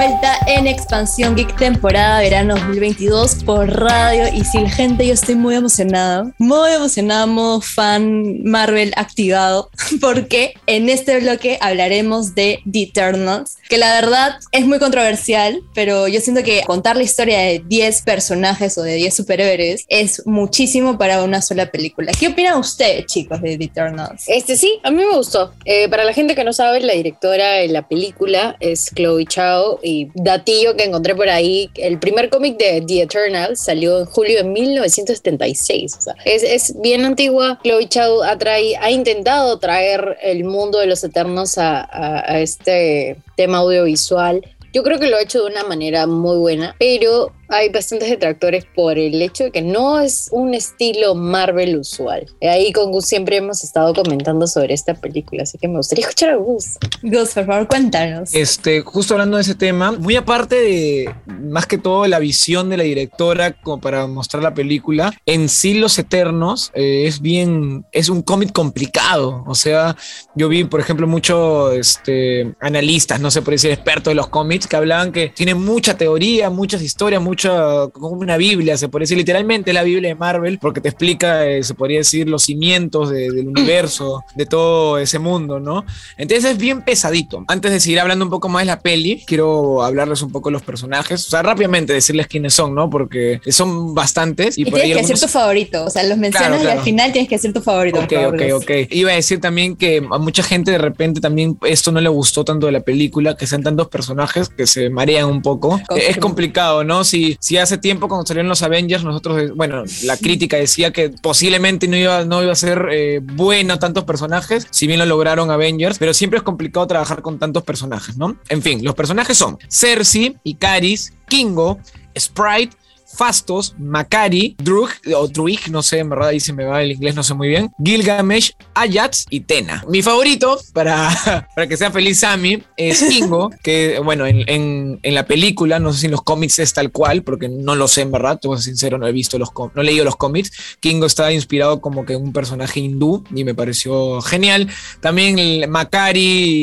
Vuelta 0.00 0.38
en 0.46 0.66
Expansión 0.66 1.36
Geek 1.36 1.56
temporada 1.56 2.20
verano 2.20 2.54
2022 2.54 3.44
por 3.44 3.68
Radio 3.68 4.34
Isil. 4.34 4.66
Gente, 4.70 5.06
yo 5.06 5.12
estoy 5.12 5.34
muy 5.34 5.54
emocionada, 5.54 6.32
muy 6.38 6.72
emocionada, 6.72 7.26
modo 7.26 7.60
fan 7.60 8.42
Marvel 8.42 8.94
activado, 8.96 9.68
porque 10.00 10.54
en 10.66 10.88
este 10.88 11.20
bloque 11.20 11.58
hablaremos 11.60 12.34
de 12.34 12.60
The 12.72 12.84
Eternals, 12.84 13.58
que 13.68 13.76
la 13.76 13.92
verdad 14.00 14.38
es 14.52 14.64
muy 14.64 14.78
controversial, 14.78 15.60
pero 15.74 16.08
yo 16.08 16.22
siento 16.22 16.42
que 16.42 16.62
contar 16.62 16.96
la 16.96 17.02
historia 17.02 17.38
de 17.38 17.62
10 17.66 18.00
personajes 18.00 18.78
o 18.78 18.82
de 18.82 18.94
10 18.94 19.14
superhéroes 19.14 19.84
es 19.88 20.26
muchísimo 20.26 20.96
para 20.96 21.22
una 21.22 21.42
sola 21.42 21.70
película. 21.70 22.12
¿Qué 22.18 22.28
opinan 22.28 22.58
ustedes, 22.58 23.04
chicos, 23.04 23.42
de 23.42 23.58
The 23.58 23.64
Eternals? 23.64 24.24
Este 24.28 24.56
sí, 24.56 24.80
a 24.82 24.90
mí 24.90 24.96
me 24.96 25.14
gustó. 25.14 25.52
Eh, 25.66 25.90
para 25.90 26.04
la 26.04 26.14
gente 26.14 26.34
que 26.34 26.42
no 26.42 26.54
sabe, 26.54 26.80
la 26.80 26.94
directora 26.94 27.56
de 27.56 27.68
la 27.68 27.86
película 27.86 28.56
es 28.60 28.90
Chloe 28.94 29.26
Chao 29.26 29.78
datillo 30.14 30.76
que 30.76 30.84
encontré 30.84 31.14
por 31.14 31.28
ahí, 31.28 31.70
el 31.76 31.98
primer 31.98 32.30
cómic 32.30 32.56
de 32.58 32.82
The 32.86 33.02
Eternal 33.02 33.56
salió 33.56 34.00
en 34.00 34.06
julio 34.06 34.38
de 34.38 34.44
1976. 34.44 35.96
O 35.98 36.00
sea, 36.00 36.14
es, 36.24 36.42
es 36.42 36.80
bien 36.80 37.04
antigua. 37.04 37.58
Chloe 37.62 37.88
Chao 37.88 38.22
ha, 38.22 38.36
ha 38.36 38.90
intentado 38.90 39.58
traer 39.58 40.18
el 40.22 40.44
mundo 40.44 40.78
de 40.78 40.86
los 40.86 41.02
Eternos 41.04 41.58
a 41.58 42.40
este 42.40 43.16
tema 43.36 43.58
audiovisual. 43.58 44.42
Yo 44.72 44.84
creo 44.84 45.00
que 45.00 45.08
lo 45.08 45.16
ha 45.16 45.22
hecho 45.22 45.40
de 45.40 45.50
una 45.50 45.64
manera 45.64 46.06
muy 46.06 46.36
buena, 46.38 46.76
pero 46.78 47.32
hay 47.50 47.68
bastantes 47.68 48.08
detractores 48.08 48.64
por 48.74 48.98
el 48.98 49.20
hecho 49.20 49.44
de 49.44 49.50
que 49.50 49.62
no 49.62 50.00
es 50.00 50.28
un 50.32 50.54
estilo 50.54 51.14
Marvel 51.14 51.76
usual. 51.76 52.26
Ahí 52.42 52.72
con 52.72 52.92
Gus 52.92 53.06
siempre 53.06 53.36
hemos 53.36 53.64
estado 53.64 53.92
comentando 53.92 54.46
sobre 54.46 54.74
esta 54.74 54.94
película, 54.94 55.42
así 55.42 55.58
que 55.58 55.68
me 55.68 55.76
gustaría 55.76 56.04
escuchar 56.04 56.30
a 56.30 56.36
Gus. 56.36 56.78
Gus, 57.02 57.30
por 57.30 57.46
favor, 57.46 57.68
cuéntanos. 57.68 58.34
Este, 58.34 58.80
justo 58.82 59.14
hablando 59.14 59.36
de 59.36 59.42
ese 59.42 59.54
tema, 59.54 59.92
muy 59.92 60.16
aparte 60.16 60.56
de 60.56 61.14
más 61.26 61.66
que 61.66 61.78
todo 61.78 62.06
la 62.06 62.18
visión 62.18 62.70
de 62.70 62.76
la 62.76 62.84
directora 62.84 63.52
como 63.52 63.80
para 63.80 64.06
mostrar 64.06 64.42
la 64.42 64.54
película, 64.54 65.12
en 65.26 65.48
sí 65.48 65.74
Los 65.74 65.98
Eternos 65.98 66.70
eh, 66.74 67.04
es 67.06 67.20
bien, 67.20 67.84
es 67.92 68.08
un 68.08 68.22
cómic 68.22 68.52
complicado. 68.52 69.44
O 69.46 69.54
sea, 69.54 69.96
yo 70.34 70.48
vi, 70.48 70.64
por 70.64 70.80
ejemplo, 70.80 71.06
muchos 71.06 71.74
este, 71.74 72.54
analistas, 72.60 73.20
no 73.20 73.30
sé 73.30 73.42
por 73.42 73.52
decir 73.52 73.70
expertos 73.70 74.12
de 74.12 74.14
los 74.14 74.28
cómics, 74.28 74.66
que 74.66 74.76
hablaban 74.76 75.12
que 75.12 75.28
tiene 75.34 75.54
mucha 75.54 75.96
teoría, 75.96 76.50
muchas 76.50 76.82
historias, 76.82 77.20
mucha, 77.40 77.88
como 77.92 78.08
una 78.08 78.36
Biblia, 78.36 78.76
se 78.76 78.88
podría 78.88 79.04
decir 79.04 79.16
literalmente 79.18 79.72
la 79.72 79.82
Biblia 79.82 80.10
de 80.10 80.14
Marvel, 80.14 80.58
porque 80.58 80.80
te 80.80 80.88
explica, 80.88 81.46
eh, 81.46 81.62
se 81.62 81.74
podría 81.74 81.98
decir, 81.98 82.28
los 82.28 82.42
cimientos 82.42 83.10
de- 83.10 83.30
del 83.30 83.48
universo, 83.48 84.22
de 84.34 84.44
todo 84.46 84.98
ese 84.98 85.18
mundo, 85.18 85.58
¿no? 85.60 85.84
Entonces 86.18 86.50
es 86.52 86.58
bien 86.58 86.82
pesadito. 86.82 87.44
Antes 87.48 87.72
de 87.72 87.80
seguir 87.80 88.00
hablando 88.00 88.24
un 88.24 88.30
poco 88.30 88.48
más 88.48 88.62
de 88.62 88.66
la 88.66 88.80
peli, 88.80 89.22
quiero 89.26 89.82
hablarles 89.82 90.20
un 90.22 90.30
poco 90.30 90.48
de 90.50 90.54
los 90.54 90.62
personajes. 90.62 91.26
O 91.26 91.30
sea, 91.30 91.42
rápidamente 91.42 91.92
decirles 91.92 92.26
quiénes 92.26 92.52
son, 92.54 92.74
¿no? 92.74 92.90
Porque 92.90 93.40
son 93.48 93.94
bastantes. 93.94 94.58
Y, 94.58 94.62
Y 94.62 94.64
por 94.66 94.74
tienes 94.74 94.84
ahí 94.84 94.92
que 94.92 95.00
algunos- 95.00 95.20
tu 95.20 95.28
favorito, 95.28 95.84
o 95.84 95.90
sea, 95.90 96.02
los 96.02 96.18
mencionas 96.18 96.48
Claro, 96.48 96.62
y 96.62 96.64
claro. 96.66 96.78
al 96.80 96.84
final 96.84 97.12
tienes 97.12 97.28
que 97.28 97.36
decir 97.36 97.52
tu 97.52 97.60
favorito. 97.62 98.00
Ok, 98.00 98.12
ok, 98.28 98.42
ok. 98.54 98.70
Iba 98.90 99.12
a 99.12 99.14
decir 99.14 99.40
también 99.40 99.76
que 99.76 99.98
a 100.10 100.18
mucha 100.18 100.42
gente 100.42 100.72
de 100.72 100.78
repente 100.78 101.20
también 101.20 101.56
esto 101.66 101.90
no 101.92 102.00
le 102.00 102.08
gustó 102.08 102.44
tanto 102.44 102.66
de 102.66 102.72
la 102.72 102.80
película, 102.80 103.36
que 103.36 103.46
sean 103.46 103.62
tantos 103.62 103.88
personajes 103.88 104.48
que 104.48 104.66
se 104.66 104.90
marean 104.90 105.26
un 105.26 105.40
poco. 105.42 105.80
Confirmo. 105.88 106.10
Es 106.10 106.16
complicado, 106.18 106.84
¿no? 106.84 107.04
Si, 107.04 107.29
si 107.40 107.58
hace 107.58 107.78
tiempo 107.78 108.08
cuando 108.08 108.26
salieron 108.26 108.48
los 108.48 108.62
Avengers, 108.62 109.04
nosotros, 109.04 109.42
eh, 109.42 109.50
bueno, 109.54 109.84
la 110.02 110.16
crítica 110.16 110.56
decía 110.56 110.92
que 110.92 111.10
posiblemente 111.10 111.88
no 111.88 111.96
iba, 111.96 112.24
no 112.24 112.42
iba 112.42 112.52
a 112.52 112.56
ser 112.56 112.88
eh, 112.90 113.20
bueno 113.22 113.78
tantos 113.78 114.04
personajes, 114.04 114.66
si 114.70 114.86
bien 114.86 114.98
lo 114.98 115.06
lograron 115.06 115.50
Avengers, 115.50 115.98
pero 115.98 116.14
siempre 116.14 116.38
es 116.38 116.42
complicado 116.42 116.86
trabajar 116.86 117.22
con 117.22 117.38
tantos 117.38 117.62
personajes, 117.62 118.16
¿no? 118.16 118.36
En 118.48 118.62
fin, 118.62 118.84
los 118.84 118.94
personajes 118.94 119.36
son 119.36 119.58
Cersei, 119.68 120.36
Icaris, 120.44 121.12
Kingo, 121.28 121.78
Sprite, 122.18 122.76
Fastos, 123.16 123.74
Macari, 123.78 124.56
Drug 124.58 124.90
o 125.14 125.28
Druig, 125.28 125.70
no 125.70 125.82
sé, 125.82 125.98
en 125.98 126.10
verdad 126.10 126.28
ahí 126.28 126.40
se 126.40 126.52
me 126.52 126.64
va 126.64 126.82
el 126.82 126.92
inglés, 126.92 127.14
no 127.14 127.22
sé 127.22 127.34
muy 127.34 127.48
bien, 127.48 127.70
Gilgamesh, 127.84 128.52
Ayats 128.74 129.26
y 129.30 129.40
Tena. 129.40 129.84
Mi 129.88 130.02
favorito, 130.02 130.58
para, 130.72 131.48
para 131.54 131.66
que 131.66 131.76
sea 131.76 131.90
feliz 131.90 132.20
Sammy, 132.20 132.62
es 132.76 133.02
Kingo, 133.02 133.50
que 133.62 133.98
bueno, 134.02 134.26
en, 134.26 134.44
en- 134.48 135.00
la 135.14 135.26
película, 135.26 135.78
no 135.80 135.92
sé 135.92 136.00
si 136.00 136.06
en 136.06 136.12
los 136.12 136.22
cómics 136.22 136.58
es 136.60 136.72
tal 136.72 136.92
cual, 136.92 137.22
porque 137.22 137.48
no 137.48 137.74
lo 137.74 137.88
sé 137.88 138.02
en 138.02 138.12
verdad, 138.12 138.38
tengo 138.40 138.54
que 138.54 138.62
ser 138.62 138.70
sincero, 138.72 138.96
no 138.98 139.06
he 139.06 139.12
visto 139.12 139.38
los 139.38 139.50
no 139.74 139.82
he 139.82 139.84
leído 139.84 140.04
los 140.04 140.16
cómics. 140.16 140.52
Kingo 140.80 141.06
está 141.06 141.32
inspirado 141.32 141.80
como 141.80 142.04
que 142.06 142.14
en 142.14 142.22
un 142.22 142.32
personaje 142.32 142.80
hindú 142.80 143.24
y 143.34 143.44
me 143.44 143.54
pareció 143.54 144.20
genial. 144.22 144.68
También 145.00 145.38
el 145.38 145.68
Macari 145.68 146.20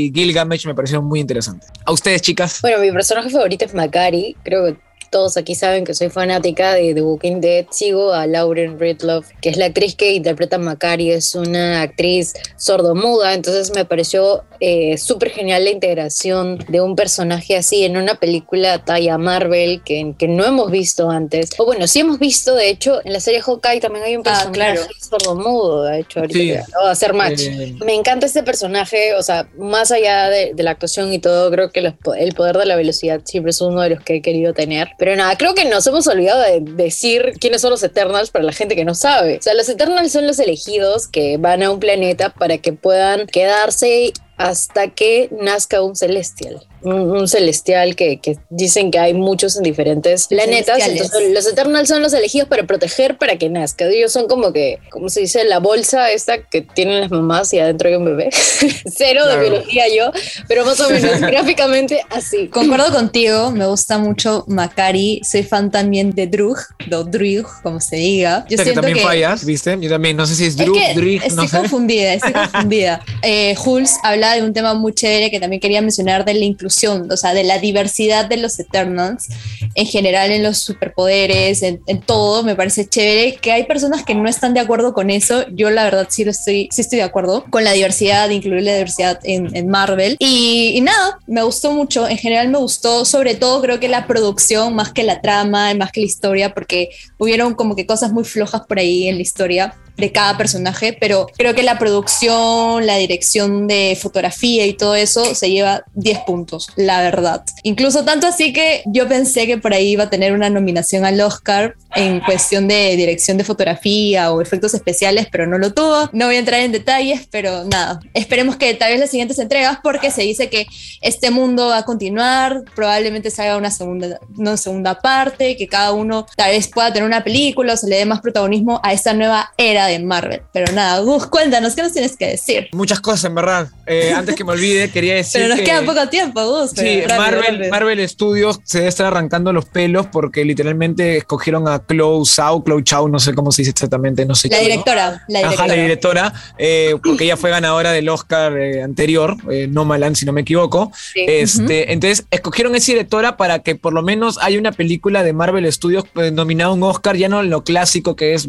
y 0.07 0.11
Gilgamesh 0.13 0.65
me 0.65 0.73
parecieron 0.75 1.05
muy 1.05 1.19
interesantes. 1.19 1.69
¿A 1.85 1.91
ustedes, 1.91 2.21
chicas? 2.21 2.59
Bueno, 2.61 2.79
mi 2.79 2.91
personaje 2.91 3.29
favorito 3.29 3.65
es 3.65 3.73
Macari, 3.73 4.35
creo 4.43 4.65
que 4.65 4.86
todos 5.09 5.37
aquí 5.37 5.55
saben 5.55 5.83
que 5.85 5.93
soy 5.93 6.09
fanática 6.09 6.73
de 6.73 6.93
The 6.93 7.01
Walking 7.01 7.41
Dead. 7.41 7.65
Sigo 7.71 8.13
a 8.13 8.27
Lauren 8.27 8.79
Ridloff, 8.79 9.27
que 9.41 9.49
es 9.49 9.57
la 9.57 9.65
actriz 9.65 9.95
que 9.95 10.13
interpreta 10.13 10.57
a 10.57 10.59
Macari, 10.59 11.11
es 11.11 11.35
una 11.35 11.81
actriz 11.81 12.33
sordomuda, 12.57 13.33
entonces 13.33 13.71
me 13.73 13.85
pareció 13.85 14.43
eh, 14.59 14.97
súper 14.97 15.29
genial 15.29 15.63
la 15.63 15.69
integración 15.69 16.57
de 16.67 16.81
un 16.81 16.95
personaje 16.95 17.55
así 17.55 17.83
en 17.85 17.95
una 17.97 18.15
película 18.15 18.83
talla 18.83 19.17
Marvel 19.17 19.81
que, 19.83 20.13
que 20.17 20.27
no 20.27 20.43
hemos 20.45 20.71
visto 20.71 21.09
antes. 21.09 21.51
O 21.57 21.65
bueno, 21.65 21.87
sí 21.87 21.99
hemos 21.99 22.19
visto, 22.19 22.55
de 22.55 22.69
hecho, 22.69 22.99
en 23.05 23.13
la 23.13 23.19
serie 23.19 23.41
Hawkeye 23.41 23.79
también 23.79 24.03
hay 24.05 24.15
un 24.15 24.21
Ah, 24.25 24.31
personaje 24.49 24.51
claro. 24.53 24.81
sordomudo, 24.99 25.83
de 25.83 25.99
hecho, 25.99 26.19
ahorita 26.19 26.37
Sí. 26.39 26.47
que 26.47 26.53
de 26.55 26.63
hacer 26.89 27.13
match. 27.13 27.41
Eh, 27.41 27.75
Me 27.85 27.93
encanta 27.93 28.25
este 28.25 28.43
personaje, 28.43 29.13
o 29.15 29.21
sea, 29.23 29.47
más 29.57 29.91
allá 29.91 30.29
de, 30.29 30.53
de 30.53 30.63
la 30.63 30.71
actuación 30.71 31.13
y 31.13 31.19
todo, 31.19 31.49
creo 31.51 31.69
que 31.71 31.81
los 31.81 31.93
po- 31.93 32.13
el 32.15 32.33
poder 32.33 32.57
de 32.57 32.65
la 32.65 32.75
velocidad 32.75 33.21
siempre 33.25 33.51
es 33.51 33.61
uno 33.61 33.81
de 33.81 33.91
los 33.91 34.03
que 34.03 34.15
he 34.15 34.21
querido 34.21 34.53
tener. 34.53 34.89
Pero 34.97 35.15
nada, 35.15 35.37
creo 35.37 35.53
que 35.53 35.65
nos 35.65 35.85
hemos 35.85 36.07
olvidado 36.07 36.41
de 36.41 36.59
decir 36.61 37.33
quiénes 37.39 37.61
son 37.61 37.71
los 37.71 37.83
Eternals 37.83 38.31
para 38.31 38.45
la 38.45 38.51
gente 38.51 38.75
que 38.75 38.85
no 38.85 38.95
sabe. 38.95 39.37
O 39.37 39.41
sea, 39.41 39.53
los 39.53 39.69
Eternals 39.69 40.11
son 40.11 40.25
los 40.25 40.39
elegidos 40.39 41.07
que 41.07 41.37
van 41.37 41.61
a 41.61 41.69
un 41.69 41.79
planeta 41.79 42.29
para 42.29 42.57
que 42.57 42.73
puedan 42.73 43.27
quedarse 43.27 44.13
hasta 44.37 44.89
que 44.89 45.29
nazca 45.31 45.81
un 45.81 45.95
celestial. 45.95 46.61
Un, 46.83 47.09
un 47.09 47.27
celestial 47.27 47.95
que, 47.95 48.19
que 48.19 48.37
dicen 48.51 48.91
que 48.91 48.99
hay 48.99 49.13
muchos 49.15 49.57
en 49.57 49.63
diferentes 49.63 50.27
planetas. 50.27 50.79
Entonces, 50.87 51.33
los 51.33 51.47
Eternals 51.47 51.89
son 51.89 52.03
los 52.03 52.13
elegidos 52.13 52.47
para 52.47 52.63
proteger 52.63 53.17
para 53.17 53.35
que 53.37 53.49
nazca. 53.49 53.85
Ellos 53.85 54.11
son 54.11 54.27
como 54.27 54.53
que, 54.53 54.77
como 54.91 55.09
se 55.09 55.21
dice, 55.21 55.43
la 55.43 55.57
bolsa 55.59 56.11
esta 56.11 56.43
que 56.43 56.61
tienen 56.61 57.01
las 57.01 57.09
mamás 57.09 57.51
y 57.53 57.59
adentro 57.59 57.89
hay 57.89 57.95
un 57.95 58.05
bebé. 58.05 58.29
Cero 58.95 59.21
Claro. 59.23 59.41
de 59.41 59.49
biología 59.49 59.85
yo, 59.93 60.11
pero 60.47 60.65
más 60.65 60.79
o 60.79 60.89
menos 60.89 61.19
gráficamente 61.21 62.01
así. 62.11 62.47
Concuerdo 62.47 62.91
contigo, 62.93 63.49
me 63.51 63.65
gusta 63.65 63.97
mucho 63.97 64.43
Macari, 64.47 65.21
soy 65.23 65.43
fan 65.43 65.71
también 65.71 66.11
de 66.11 66.27
Drug, 66.27 66.57
o 66.91 67.03
Drug, 67.03 67.47
como 67.63 67.81
se 67.81 67.95
diga. 67.95 68.45
Yo 68.49 68.53
o 68.53 68.57
sea, 68.57 68.57
que 68.57 68.63
siento 68.63 68.81
también 68.81 68.97
que 68.99 69.03
fallas, 69.03 69.43
¿viste? 69.43 69.75
Yo 69.81 69.89
también, 69.89 70.15
no 70.15 70.25
sé 70.27 70.35
si 70.35 70.45
es 70.45 70.55
que 70.55 70.65
Drig, 70.95 71.23
estoy 71.23 71.35
no 71.35 71.47
sé. 71.47 71.57
confundida, 71.57 72.13
estoy 72.13 72.33
confundida. 72.51 73.01
Eh, 73.23 73.55
Hulz 73.65 73.93
habla 74.03 74.26
de 74.33 74.43
un 74.43 74.53
tema 74.53 74.73
muy 74.73 74.93
chévere 74.93 75.31
que 75.31 75.39
también 75.39 75.59
quería 75.59 75.81
mencionar 75.81 76.25
de 76.25 76.33
la 76.33 76.45
inclusión, 76.45 77.11
o 77.11 77.17
sea, 77.17 77.33
de 77.33 77.43
la 77.43 77.59
diversidad 77.59 78.25
de 78.25 78.37
los 78.37 78.59
Eternals, 78.59 79.27
en 79.75 79.85
general 79.85 80.31
en 80.31 80.43
los 80.43 80.57
superpoderes, 80.57 81.63
en, 81.63 81.81
en 81.87 82.01
todo, 82.01 82.43
me 82.43 82.55
parece 82.55 82.87
chévere 82.87 83.35
que 83.35 83.51
hay 83.51 83.65
personas 83.65 84.03
que 84.03 84.15
no 84.15 84.27
están 84.27 84.53
de 84.53 84.59
acuerdo 84.59 84.93
con 84.93 85.09
eso, 85.09 85.45
yo 85.49 85.69
la 85.69 85.83
verdad 85.83 86.07
sí 86.09 86.23
lo 86.23 86.31
estoy, 86.31 86.69
sí 86.71 86.81
estoy 86.81 86.99
de 86.99 87.03
acuerdo 87.03 87.45
con 87.49 87.63
la 87.63 87.73
diversidad, 87.73 88.29
incluir 88.29 88.63
la 88.63 88.73
diversidad 88.73 89.19
en, 89.23 89.55
en 89.55 89.67
Marvel. 89.67 90.15
Y, 90.19 90.73
y 90.75 90.81
nada, 90.81 91.19
me 91.27 91.43
gustó 91.43 91.71
mucho, 91.71 92.07
en 92.07 92.17
general 92.17 92.49
me 92.49 92.57
gustó, 92.57 93.05
sobre 93.05 93.35
todo 93.35 93.61
creo 93.61 93.79
que 93.79 93.87
la 93.87 94.07
producción, 94.07 94.75
más 94.75 94.91
que 94.91 95.03
la 95.03 95.21
trama, 95.21 95.73
más 95.73 95.91
que 95.91 96.01
la 96.01 96.07
historia, 96.07 96.53
porque 96.53 96.89
hubieron 97.17 97.55
como 97.55 97.75
que 97.75 97.85
cosas 97.85 98.11
muy 98.11 98.23
flojas 98.23 98.61
por 98.67 98.79
ahí 98.79 99.07
en 99.07 99.15
la 99.15 99.21
historia 99.21 99.75
de 99.97 100.11
cada 100.11 100.37
personaje, 100.37 100.95
pero 100.99 101.27
creo 101.35 101.55
que 101.55 101.63
la 101.63 101.79
producción, 101.79 102.85
la 102.85 102.97
dirección 102.97 103.67
de 103.67 103.97
fotografía 103.99 104.65
y 104.65 104.73
todo 104.73 104.95
eso 104.95 105.35
se 105.35 105.49
lleva 105.49 105.83
10 105.95 106.19
puntos, 106.19 106.69
la 106.75 107.01
verdad. 107.01 107.43
Incluso 107.63 108.05
tanto 108.05 108.27
así 108.27 108.53
que 108.53 108.83
yo 108.85 109.07
pensé 109.07 109.47
que 109.47 109.57
por 109.57 109.73
ahí 109.73 109.89
iba 109.89 110.05
a 110.05 110.09
tener 110.09 110.33
una 110.33 110.49
nominación 110.49 111.05
al 111.05 111.19
Oscar 111.19 111.75
en 111.95 112.19
cuestión 112.19 112.67
de 112.67 112.95
dirección 112.95 113.37
de 113.37 113.43
fotografía 113.43 114.31
o 114.31 114.41
efectos 114.41 114.73
especiales, 114.73 115.27
pero 115.31 115.47
no 115.47 115.57
lo 115.57 115.73
tuvo. 115.73 116.09
No 116.13 116.27
voy 116.27 116.35
a 116.35 116.39
entrar 116.39 116.61
en 116.61 116.71
detalles, 116.71 117.27
pero 117.31 117.63
nada, 117.65 117.99
esperemos 118.13 118.55
que 118.55 118.73
tal 118.75 118.91
vez 118.91 118.99
las 118.99 119.09
siguientes 119.09 119.39
entregas, 119.39 119.79
porque 119.81 120.11
se 120.11 120.21
dice 120.21 120.49
que 120.49 120.67
este 121.01 121.31
mundo 121.31 121.67
va 121.67 121.79
a 121.79 121.85
continuar, 121.85 122.63
probablemente 122.75 123.31
se 123.31 123.41
haga 123.41 123.57
una 123.57 123.71
segunda, 123.71 124.19
una 124.37 124.57
segunda 124.57 124.99
parte, 124.99 125.57
que 125.57 125.67
cada 125.67 125.91
uno 125.91 126.27
tal 126.35 126.51
vez 126.51 126.67
pueda 126.67 126.93
tener 126.93 127.07
una 127.07 127.23
película 127.23 127.73
o 127.73 127.77
se 127.77 127.87
le 127.87 127.97
dé 127.97 128.05
más 128.05 128.21
protagonismo 128.21 128.79
a 128.83 128.93
esta 128.93 129.13
nueva 129.13 129.51
era 129.57 129.86
de 129.87 129.99
Marvel. 129.99 130.41
Pero 130.53 130.71
nada, 130.73 130.99
Gus, 130.99 131.25
cuéntanos, 131.27 131.75
¿qué 131.75 131.81
nos 131.81 131.93
tienes 131.93 132.15
que 132.15 132.27
decir? 132.27 132.69
Muchas 132.73 132.99
cosas, 132.99 133.25
en 133.25 133.35
verdad. 133.35 133.67
Eh, 133.85 134.13
antes 134.15 134.35
que 134.35 134.43
me 134.43 134.51
olvide, 134.51 134.89
quería 134.93 135.15
decir 135.15 135.41
Pero 135.41 135.49
nos 135.49 135.59
que... 135.59 135.65
queda 135.65 135.81
poco 135.83 136.07
tiempo, 136.09 136.45
Gus. 136.45 136.71
Sí, 136.71 137.01
rápido, 137.01 137.17
Marvel, 137.17 137.55
rápido. 137.55 137.69
Marvel 137.71 138.09
Studios 138.09 138.59
se 138.63 138.79
debe 138.79 138.89
estar 138.89 139.07
arrancando 139.07 139.51
los 139.53 139.65
pelos 139.65 140.07
porque 140.07 140.45
literalmente 140.45 141.17
escogieron 141.17 141.67
a 141.67 141.83
Chloe 141.85 142.25
Zhao, 142.25 142.63
Chloe 142.63 142.83
Chao, 142.83 143.07
no 143.09 143.19
sé 143.19 143.33
cómo 143.33 143.51
se 143.51 143.61
dice 143.61 143.71
exactamente, 143.71 144.25
no 144.25 144.35
sé 144.35 144.49
La 144.49 144.57
qué, 144.57 144.63
¿no? 144.63 144.69
directora, 144.69 145.23
la 145.27 145.39
directora. 145.39 145.63
Ajá, 145.63 145.67
la 145.67 145.81
directora, 145.81 146.33
eh, 146.57 146.95
porque 147.03 147.23
ella 147.23 147.37
fue 147.37 147.49
ganadora 147.49 147.91
del 147.91 148.09
Oscar 148.09 148.57
eh, 148.57 148.81
anterior, 148.83 149.37
No 149.69 149.85
Maland, 149.85 150.15
si 150.15 150.25
no 150.25 150.33
me 150.33 150.41
equivoco. 150.41 150.91
Sí. 151.13 151.25
Este, 151.27 151.91
Entonces, 151.91 152.25
escogieron 152.31 152.75
esa 152.75 152.91
directora 152.91 153.37
para 153.37 153.59
que 153.59 153.75
por 153.75 153.93
lo 153.93 154.03
menos 154.03 154.37
haya 154.41 154.59
una 154.59 154.71
película 154.71 155.23
de 155.23 155.33
Marvel 155.33 155.71
Studios 155.71 156.05
eh, 156.15 156.31
nominada 156.31 156.71
a 156.71 156.73
un 156.73 156.83
Oscar, 156.83 157.15
ya 157.15 157.29
no 157.29 157.41
en 157.41 157.49
lo 157.49 157.63
clásico 157.63 158.15
que 158.15 158.33
es 158.33 158.47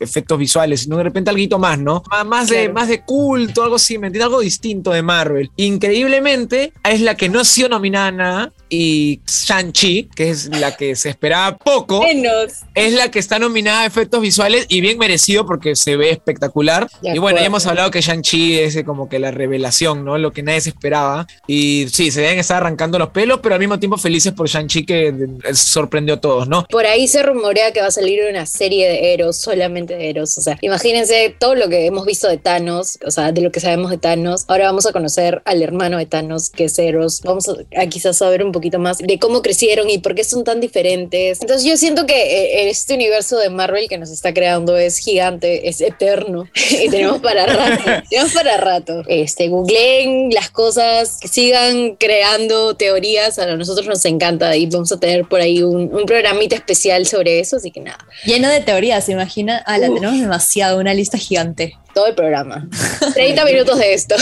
efectos 0.00 0.38
visuales, 0.38 0.63
sino 0.76 0.96
de 0.96 1.04
repente 1.04 1.30
algo 1.30 1.58
más, 1.58 1.78
¿no? 1.78 2.02
Más, 2.26 2.48
de, 2.48 2.68
más 2.68 2.88
de 2.88 3.02
culto, 3.02 3.62
algo 3.62 3.76
así, 3.76 3.98
¿me 3.98 4.08
entiendes? 4.08 4.26
Algo 4.26 4.40
distinto 4.40 4.90
de 4.90 5.02
Marvel. 5.02 5.50
Increíblemente, 5.56 6.72
es 6.84 7.00
la 7.00 7.16
que 7.16 7.28
no 7.28 7.40
ha 7.40 7.44
sido 7.44 7.68
nominada 7.68 8.10
nada 8.10 8.52
y 8.76 9.20
Shang-Chi, 9.26 10.08
que 10.16 10.30
es 10.30 10.46
la 10.48 10.76
que 10.76 10.96
se 10.96 11.08
esperaba 11.08 11.56
poco, 11.56 12.02
Menos. 12.02 12.52
es 12.74 12.92
la 12.92 13.08
que 13.08 13.20
está 13.20 13.38
nominada 13.38 13.82
a 13.82 13.86
efectos 13.86 14.20
visuales 14.20 14.66
y 14.68 14.80
bien 14.80 14.98
merecido 14.98 15.46
porque 15.46 15.76
se 15.76 15.96
ve 15.96 16.10
espectacular. 16.10 16.88
Y 17.02 17.18
bueno, 17.18 17.38
ya 17.38 17.46
hemos 17.46 17.66
hablado 17.66 17.92
que 17.92 18.00
Shang-Chi 18.00 18.58
es 18.58 18.82
como 18.84 19.08
que 19.08 19.20
la 19.20 19.30
revelación, 19.30 20.04
¿no? 20.04 20.18
Lo 20.18 20.32
que 20.32 20.42
nadie 20.42 20.60
se 20.60 20.70
esperaba. 20.70 21.26
Y 21.46 21.86
sí, 21.92 22.10
se 22.10 22.22
deben 22.22 22.40
estar 22.40 22.56
arrancando 22.56 22.98
los 22.98 23.10
pelos, 23.10 23.38
pero 23.42 23.54
al 23.54 23.60
mismo 23.60 23.78
tiempo 23.78 23.96
felices 23.96 24.32
por 24.32 24.48
Shang-Chi 24.48 24.84
que 24.84 25.08
eh, 25.08 25.54
sorprendió 25.54 26.14
a 26.14 26.20
todos, 26.20 26.48
¿no? 26.48 26.64
Por 26.64 26.86
ahí 26.86 27.06
se 27.06 27.22
rumorea 27.22 27.72
que 27.72 27.80
va 27.80 27.86
a 27.86 27.92
salir 27.92 28.22
una 28.28 28.44
serie 28.46 28.88
de 28.88 29.14
Eros, 29.14 29.36
solamente 29.36 29.94
de 29.96 30.10
Eros. 30.10 30.36
O 30.36 30.42
sea, 30.42 30.58
imagínense 30.62 31.36
todo 31.38 31.54
lo 31.54 31.68
que 31.68 31.86
hemos 31.86 32.06
visto 32.06 32.28
de 32.28 32.38
Thanos, 32.38 32.98
o 33.06 33.12
sea, 33.12 33.30
de 33.30 33.40
lo 33.40 33.52
que 33.52 33.60
sabemos 33.60 33.92
de 33.92 33.98
Thanos. 33.98 34.44
Ahora 34.48 34.66
vamos 34.66 34.84
a 34.86 34.92
conocer 34.92 35.42
al 35.44 35.62
hermano 35.62 35.98
de 35.98 36.06
Thanos, 36.06 36.50
que 36.50 36.64
es 36.64 36.76
Eros. 36.78 37.20
Vamos 37.22 37.48
a, 37.48 37.52
a 37.80 37.86
quizás 37.86 38.16
saber 38.16 38.44
un 38.44 38.50
poquito 38.50 38.63
más 38.78 38.98
de 38.98 39.18
cómo 39.18 39.42
crecieron 39.42 39.90
y 39.90 39.98
por 39.98 40.14
qué 40.14 40.24
son 40.24 40.44
tan 40.44 40.60
diferentes. 40.60 41.40
Entonces 41.40 41.64
yo 41.66 41.76
siento 41.76 42.06
que 42.06 42.14
eh, 42.14 42.70
este 42.70 42.94
universo 42.94 43.38
de 43.38 43.50
Marvel 43.50 43.88
que 43.88 43.98
nos 43.98 44.10
está 44.10 44.34
creando 44.34 44.76
es 44.76 44.98
gigante, 44.98 45.68
es 45.68 45.80
eterno 45.80 46.48
y 46.70 46.88
tenemos 46.88 47.20
para 47.20 47.46
rato. 47.46 47.84
tenemos 48.10 48.32
para 48.32 48.56
rato. 48.56 49.02
Este, 49.06 49.48
googleen 49.48 50.30
las 50.30 50.50
cosas, 50.50 51.18
que 51.20 51.28
sigan 51.28 51.96
creando 51.96 52.74
teorías. 52.76 53.38
A 53.38 53.56
nosotros 53.56 53.86
nos 53.86 54.04
encanta 54.04 54.56
y 54.56 54.66
vamos 54.66 54.92
a 54.92 55.00
tener 55.00 55.26
por 55.26 55.40
ahí 55.40 55.62
un, 55.62 55.94
un 55.94 56.06
programita 56.06 56.56
especial 56.56 57.06
sobre 57.06 57.40
eso, 57.40 57.56
así 57.56 57.70
que 57.70 57.80
nada, 57.80 57.98
Lleno 58.24 58.48
de 58.48 58.60
teorías, 58.60 59.04
¿se 59.04 59.12
imagina? 59.12 59.62
Ah, 59.66 59.78
la 59.78 59.88
Uf. 59.88 59.94
tenemos 59.94 60.20
demasiado, 60.20 60.78
una 60.78 60.94
lista 60.94 61.18
gigante. 61.18 61.76
Todo 61.94 62.06
el 62.08 62.14
programa. 62.14 62.68
30 63.14 63.44
minutos 63.44 63.78
de 63.78 63.94
esto. 63.94 64.14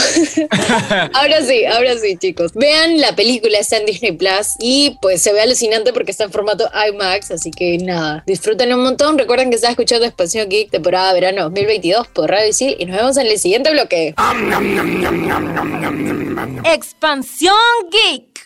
ahora 1.15 1.43
sí, 1.43 1.65
ahora 1.65 1.97
sí, 1.99 2.17
chicos. 2.17 2.53
Vean 2.55 3.01
la 3.01 3.17
película, 3.17 3.59
está 3.59 3.79
en 3.79 3.87
Disney 3.87 4.13
Plus 4.13 4.57
y 4.61 4.99
pues 5.01 5.23
se 5.23 5.33
ve 5.33 5.41
alucinante 5.41 5.93
porque 5.93 6.11
está 6.11 6.25
en 6.25 6.33
formato 6.33 6.69
IMAX, 6.89 7.31
así 7.31 7.51
que 7.51 7.79
nada, 7.79 8.23
disfruten 8.27 8.73
un 8.73 8.83
montón. 8.83 9.19
Recuerden 9.19 9.51
que 9.51 9.57
están 9.57 9.71
escuchando 9.71 10.07
Expansión 10.07 10.49
Geek 10.49 10.71
temporada 10.71 11.13
verano 11.13 11.43
2022 11.45 12.09
por 12.09 12.31
Radio 12.31 12.49
Isil 12.49 12.77
y 12.79 12.85
nos 12.87 12.97
vemos 12.97 13.17
en 13.17 13.27
el 13.27 13.39
siguiente 13.39 13.71
bloque. 13.71 14.15
Expansión 16.65 17.55
Geek. 17.91 18.43